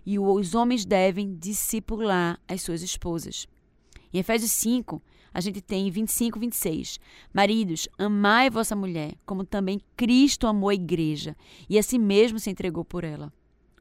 E 0.07 0.19
os 0.21 0.55
homens 0.55 0.85
devem 0.85 1.35
discipular 1.35 2.41
as 2.47 2.63
suas 2.63 2.81
esposas. 2.81 3.49
Em 4.15 4.19
Efésios 4.19 4.53
5, 4.53 5.03
a 5.35 5.41
gente 5.41 5.61
tem 5.61 5.91
25, 5.91 6.39
26. 6.39 6.99
Maridos, 7.35 7.89
amai 7.99 8.49
vossa 8.49 8.75
mulher, 8.75 9.15
como 9.27 9.45
também 9.45 9.81
Cristo 9.97 10.47
amou 10.47 10.71
a 10.71 10.75
igreja 10.75 11.37
e 11.69 11.79
a 11.79 11.83
si 11.83 11.99
mesmo 11.99 12.39
se 12.39 12.49
entregou 12.49 12.85
por 12.85 13.05
ela. 13.05 13.33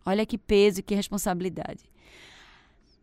Olha 0.05 0.25
que 0.25 0.37
peso 0.37 0.79
e 0.79 0.83
que 0.83 0.93
responsabilidade. 0.93 1.83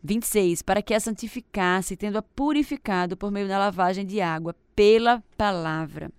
26. 0.03 0.63
Para 0.63 0.83
que 0.83 0.93
a 0.93 1.01
santificasse, 1.01 1.97
tendo-a 1.97 2.23
purificado 2.23 3.17
por 3.17 3.31
meio 3.31 3.49
da 3.49 3.59
lavagem 3.59 4.05
de 4.05 4.21
água 4.21 4.55
pela 4.75 5.23
palavra. 5.37 6.11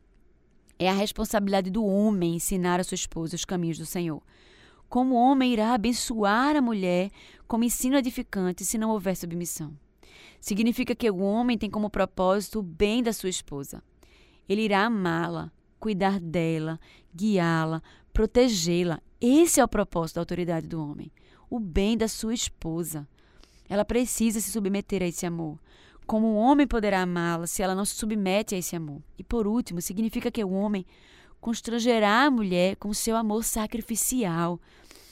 É 0.79 0.89
a 0.89 0.93
responsabilidade 0.93 1.69
do 1.69 1.85
homem 1.85 2.35
ensinar 2.35 2.79
a 2.79 2.83
sua 2.83 2.95
esposa 2.95 3.35
os 3.35 3.45
caminhos 3.45 3.77
do 3.77 3.85
Senhor. 3.85 4.21
Como 4.93 5.15
o 5.15 5.17
homem 5.17 5.51
irá 5.51 5.73
abençoar 5.73 6.55
a 6.55 6.61
mulher 6.61 7.09
como 7.47 7.63
ensino 7.63 7.97
edificante 7.97 8.63
se 8.63 8.77
não 8.77 8.91
houver 8.91 9.17
submissão? 9.17 9.75
Significa 10.39 10.93
que 10.93 11.09
o 11.09 11.17
homem 11.17 11.57
tem 11.57 11.67
como 11.67 11.89
propósito 11.89 12.59
o 12.59 12.61
bem 12.61 13.01
da 13.01 13.11
sua 13.11 13.29
esposa. 13.29 13.81
Ele 14.47 14.61
irá 14.61 14.85
amá-la, 14.85 15.51
cuidar 15.79 16.19
dela, 16.19 16.79
guiá-la, 17.11 17.81
protegê-la. 18.13 19.01
Esse 19.19 19.59
é 19.59 19.63
o 19.63 19.67
propósito 19.67 20.17
da 20.17 20.21
autoridade 20.21 20.67
do 20.67 20.79
homem. 20.79 21.11
O 21.49 21.59
bem 21.59 21.97
da 21.97 22.07
sua 22.07 22.35
esposa. 22.35 23.07
Ela 23.67 23.83
precisa 23.83 24.39
se 24.39 24.51
submeter 24.51 25.01
a 25.01 25.07
esse 25.07 25.25
amor. 25.25 25.57
Como 26.05 26.27
o 26.27 26.35
homem 26.35 26.67
poderá 26.67 27.01
amá-la 27.01 27.47
se 27.47 27.63
ela 27.63 27.73
não 27.73 27.83
se 27.83 27.95
submete 27.95 28.53
a 28.53 28.59
esse 28.59 28.75
amor? 28.75 29.01
E 29.17 29.23
por 29.23 29.47
último, 29.47 29.81
significa 29.81 30.29
que 30.29 30.43
o 30.43 30.51
homem 30.51 30.85
constrangerá 31.43 32.23
a 32.23 32.31
mulher 32.31 32.77
com 32.77 32.93
seu 32.93 33.17
amor 33.17 33.43
sacrificial. 33.43 34.61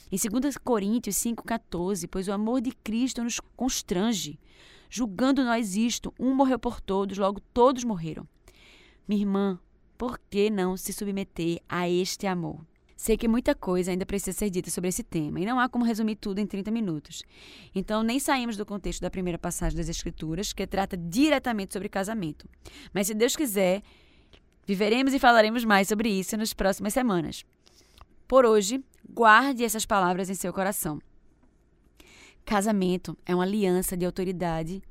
Em 0.10 0.18
2 0.18 0.58
Coríntios 0.58 1.18
5,14, 1.18 2.08
pois 2.10 2.30
o 2.30 2.32
amor 2.32 2.62
de 2.62 2.72
Cristo 2.72 3.22
nos 3.22 3.42
constrange, 3.58 4.40
julgando 4.90 5.44
nós 5.44 5.76
isto, 5.76 6.14
um 6.18 6.34
morreu 6.34 6.58
por 6.58 6.80
todos, 6.80 7.18
logo 7.18 7.42
todos 7.54 7.84
morreram. 7.84 8.26
Minha 9.06 9.24
irmã, 9.24 9.60
por 9.98 10.18
que 10.30 10.50
não 10.50 10.78
se 10.78 10.94
submeter 10.94 11.62
a 11.68 11.90
este 11.90 12.26
amor? 12.26 12.66
Sei 12.96 13.18
que 13.18 13.28
muita 13.28 13.54
coisa 13.54 13.92
ainda 13.92 14.06
precisa 14.06 14.32
ser 14.32 14.50
dita 14.50 14.70
sobre 14.70 14.88
esse 14.88 15.04
tema 15.04 15.38
e 15.42 15.46
não 15.46 15.60
há 15.60 15.68
como 15.68 15.84
resumir 15.84 16.16
tudo 16.16 16.40
em 16.40 16.46
30 16.46 16.72
minutos. 16.72 17.24
Então, 17.76 18.04
nem 18.04 18.20
saímos 18.20 18.56
do 18.56 18.66
contexto 18.66 19.02
da 19.02 19.10
primeira 19.10 19.38
passagem 19.38 19.76
das 19.76 19.90
Escrituras, 19.90 20.54
que 20.54 20.66
trata 20.66 20.96
diretamente 20.96 21.74
sobre 21.74 21.90
casamento. 21.90 22.48
Mas, 22.94 23.08
se 23.08 23.14
Deus 23.14 23.36
quiser, 23.36 23.82
viveremos 24.72 25.14
e 25.14 25.20
falaremos 25.20 25.66
mais 25.66 25.90
sobre 25.90 26.08
isso 26.08 26.38
nas 26.38 26.54
próximas 26.54 26.94
semanas. 26.94 27.44
Por 28.26 28.46
hoje, 28.46 28.82
guarde 29.10 29.66
essas 29.66 29.86
palavras 29.86 30.30
em 30.30 30.34
seu 30.34 30.54
coração. 30.54 31.02
Casamento 32.46 33.18
é 33.26 33.36
uma 33.36 33.44
aliança 33.44 33.98
de 33.98 34.06
autoridade 34.06 34.82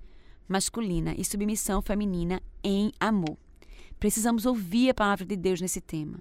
masculina 0.47 1.14
e 1.16 1.25
submissão 1.25 1.81
feminina 1.81 2.43
em 2.62 2.93
amor. 3.01 3.38
Precisamos 3.99 4.45
ouvir 4.45 4.90
a 4.90 4.95
palavra 4.95 5.25
de 5.25 5.35
Deus 5.35 5.62
nesse 5.62 5.81
tema. 5.81 6.21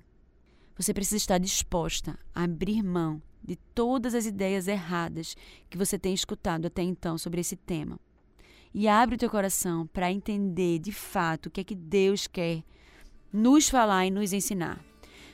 Você 0.78 0.94
precisa 0.94 1.18
estar 1.18 1.38
disposta 1.38 2.18
a 2.34 2.44
abrir 2.44 2.82
mão 2.82 3.22
de 3.44 3.58
todas 3.76 4.16
as 4.16 4.26
ideias 4.26 4.70
erradas 4.70 5.36
que 5.70 5.78
você 5.78 6.00
tem 6.00 6.14
escutado 6.14 6.68
até 6.68 6.82
então 6.82 7.18
sobre 7.18 7.42
esse 7.42 7.58
tema. 7.58 8.00
E 8.74 8.88
abre 8.88 9.16
o 9.16 9.20
teu 9.20 9.30
coração 9.30 9.86
para 9.88 10.10
entender 10.10 10.80
de 10.80 10.94
fato 10.94 11.48
o 11.48 11.50
que 11.50 11.60
é 11.60 11.64
que 11.66 11.76
Deus 11.76 12.26
quer 12.26 12.64
nos 13.32 13.70
falar 13.70 14.06
e 14.06 14.12
nos 14.12 14.34
ensinar. 14.34 14.80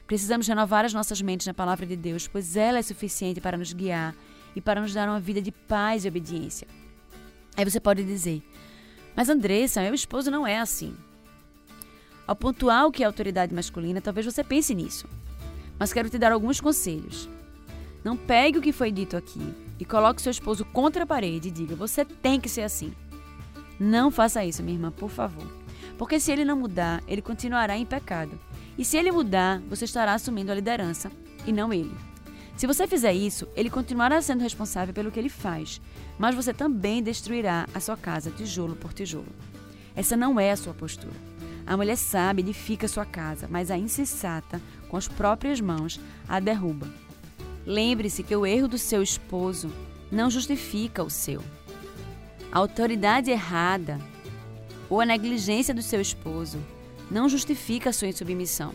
Precisamos 0.07 0.47
renovar 0.47 0.85
as 0.85 0.93
nossas 0.93 1.21
mentes 1.21 1.47
na 1.47 1.53
palavra 1.53 1.85
de 1.85 1.95
Deus, 1.95 2.27
pois 2.27 2.55
ela 2.55 2.77
é 2.77 2.81
suficiente 2.81 3.41
para 3.41 3.57
nos 3.57 3.73
guiar 3.73 4.15
e 4.55 4.61
para 4.61 4.81
nos 4.81 4.93
dar 4.93 5.09
uma 5.09 5.19
vida 5.19 5.41
de 5.41 5.51
paz 5.51 6.05
e 6.05 6.07
obediência. 6.07 6.67
Aí 7.57 7.65
você 7.65 7.79
pode 7.79 8.03
dizer: 8.03 8.43
Mas 9.15 9.29
Andressa, 9.29 9.81
meu 9.81 9.93
esposo 9.93 10.29
não 10.29 10.45
é 10.45 10.59
assim. 10.59 10.95
Ao 12.27 12.35
pontuar 12.35 12.85
o 12.85 12.91
que 12.91 13.03
é 13.03 13.05
autoridade 13.05 13.53
masculina, 13.53 14.01
talvez 14.01 14.25
você 14.25 14.43
pense 14.43 14.73
nisso 14.73 15.07
mas 15.77 15.93
quero 15.93 16.09
te 16.09 16.17
dar 16.17 16.31
alguns 16.31 16.61
conselhos. 16.61 17.29
Não 18.03 18.15
pegue 18.15 18.59
o 18.59 18.61
que 18.61 18.71
foi 18.71 18.91
dito 18.91 19.17
aqui 19.17 19.53
e 19.79 19.85
coloque 19.85 20.21
seu 20.21 20.31
esposo 20.31 20.63
contra 20.65 21.03
a 21.03 21.07
parede 21.07 21.49
e 21.49 21.51
diga: 21.51 21.75
você 21.75 22.05
tem 22.05 22.39
que 22.39 22.49
ser 22.49 22.61
assim. 22.61 22.93
Não 23.79 24.09
faça 24.09 24.45
isso, 24.45 24.63
minha 24.63 24.75
irmã, 24.75 24.91
por 24.91 25.09
favor. 25.09 25.45
Porque 25.97 26.19
se 26.19 26.31
ele 26.31 26.45
não 26.45 26.57
mudar, 26.57 27.01
ele 27.07 27.21
continuará 27.21 27.77
em 27.77 27.85
pecado. 27.85 28.39
E 28.77 28.83
se 28.83 28.97
ele 28.97 29.11
mudar, 29.11 29.61
você 29.69 29.85
estará 29.85 30.13
assumindo 30.13 30.51
a 30.51 30.55
liderança 30.55 31.11
e 31.45 31.53
não 31.53 31.71
ele. 31.71 31.95
Se 32.57 32.67
você 32.67 32.87
fizer 32.87 33.13
isso, 33.13 33.47
ele 33.55 33.69
continuará 33.69 34.21
sendo 34.21 34.41
responsável 34.41 34.93
pelo 34.93 35.11
que 35.11 35.19
ele 35.19 35.29
faz, 35.29 35.81
mas 36.17 36.35
você 36.35 36.53
também 36.53 37.03
destruirá 37.03 37.67
a 37.73 37.79
sua 37.79 37.97
casa 37.97 38.31
tijolo 38.31 38.75
por 38.75 38.93
tijolo. 38.93 39.27
Essa 39.95 40.15
não 40.15 40.39
é 40.39 40.51
a 40.51 40.57
sua 40.57 40.73
postura. 40.73 41.13
A 41.65 41.75
mulher 41.75 41.97
sabe 41.97 42.41
edifica 42.41 42.87
sua 42.87 43.05
casa, 43.05 43.47
mas 43.49 43.71
a 43.71 43.77
insensata 43.77 44.61
com 44.87 44.95
as 44.95 45.07
próprias 45.07 45.59
mãos, 45.59 45.99
a 46.27 46.39
derruba. 46.39 46.87
Lembre-se 47.65 48.23
que 48.23 48.35
o 48.35 48.45
erro 48.45 48.67
do 48.67 48.77
seu 48.77 49.01
esposo 49.01 49.71
não 50.11 50.29
justifica 50.29 51.03
o 51.03 51.09
seu. 51.09 51.41
A 52.51 52.59
autoridade 52.59 53.31
errada 53.31 53.99
ou 54.95 55.01
a 55.01 55.05
negligência 55.05 55.73
do 55.73 55.81
seu 55.81 55.99
esposo 55.99 56.57
não 57.11 57.27
justifica 57.27 57.89
a 57.89 57.93
sua 57.93 58.07
insubmissão. 58.07 58.73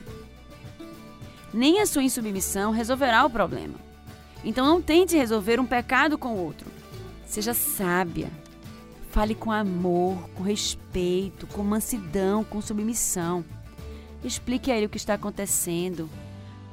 Nem 1.53 1.81
a 1.81 1.87
sua 1.87 2.03
insubmissão 2.03 2.73
resolverá 2.73 3.25
o 3.25 3.31
problema. 3.31 3.77
Então 4.45 4.67
não 4.67 4.83
tente 4.83 5.17
resolver 5.17 5.59
um 5.59 5.65
pecado 5.65 6.19
com 6.19 6.37
outro. 6.37 6.71
Seja 7.25 7.55
sábia. 7.55 8.31
Fale 9.09 9.35
com 9.35 9.51
amor, 9.51 10.29
com 10.35 10.43
respeito, 10.43 11.47
com 11.47 11.63
mansidão, 11.63 12.45
com 12.45 12.61
submissão. 12.61 13.43
Explique 14.23 14.71
a 14.71 14.77
ele 14.77 14.87
o 14.87 14.91
que 14.91 14.99
está 14.99 15.15
acontecendo. 15.15 16.09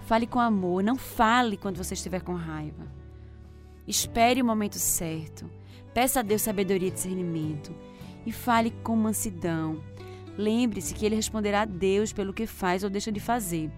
Fale 0.07 0.27
com 0.27 0.41
amor, 0.41 0.83
não 0.83 0.97
fale 0.97 1.55
quando 1.55 1.77
você 1.77 1.93
estiver 1.93 2.21
com 2.21 2.33
raiva. 2.33 2.85
Espere 3.87 4.41
o 4.41 4.45
momento 4.45 4.77
certo. 4.77 5.49
Peça 5.93 6.19
a 6.19 6.23
Deus 6.23 6.41
sabedoria 6.41 6.89
e 6.89 6.91
discernimento. 6.91 7.73
E 8.27 8.31
fale 8.33 8.71
com 8.83 8.93
mansidão. 8.93 9.81
Lembre-se 10.37 10.93
que 10.93 11.05
ele 11.05 11.15
responderá 11.15 11.61
a 11.61 11.65
Deus 11.65 12.11
pelo 12.11 12.33
que 12.33 12.45
faz 12.45 12.83
ou 12.83 12.89
deixa 12.89 13.09
de 13.09 13.21
fazer. 13.21 13.71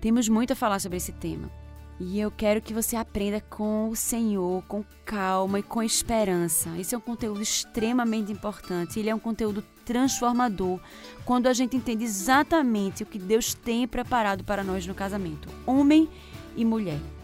Temos 0.00 0.28
muito 0.28 0.52
a 0.52 0.56
falar 0.56 0.78
sobre 0.78 0.98
esse 0.98 1.10
tema. 1.10 1.50
E 1.98 2.20
eu 2.20 2.30
quero 2.30 2.62
que 2.62 2.72
você 2.72 2.94
aprenda 2.94 3.40
com 3.40 3.88
o 3.88 3.96
Senhor, 3.96 4.62
com 4.68 4.84
calma 5.04 5.58
e 5.58 5.62
com 5.62 5.82
esperança. 5.82 6.70
Esse 6.78 6.94
é 6.94 6.98
um 6.98 7.00
conteúdo 7.00 7.42
extremamente 7.42 8.30
importante. 8.30 9.00
Ele 9.00 9.10
é 9.10 9.14
um 9.14 9.18
conteúdo 9.18 9.64
transformador 9.84 10.78
quando 11.24 11.48
a 11.48 11.52
gente 11.52 11.76
entende 11.76 12.04
exatamente 12.04 13.02
o 13.02 13.06
que 13.06 13.18
Deus 13.18 13.54
tem 13.54 13.88
preparado 13.88 14.44
para 14.44 14.62
nós 14.62 14.86
no 14.86 14.94
casamento, 14.94 15.48
homem 15.66 16.08
e 16.56 16.64
mulher. 16.64 17.00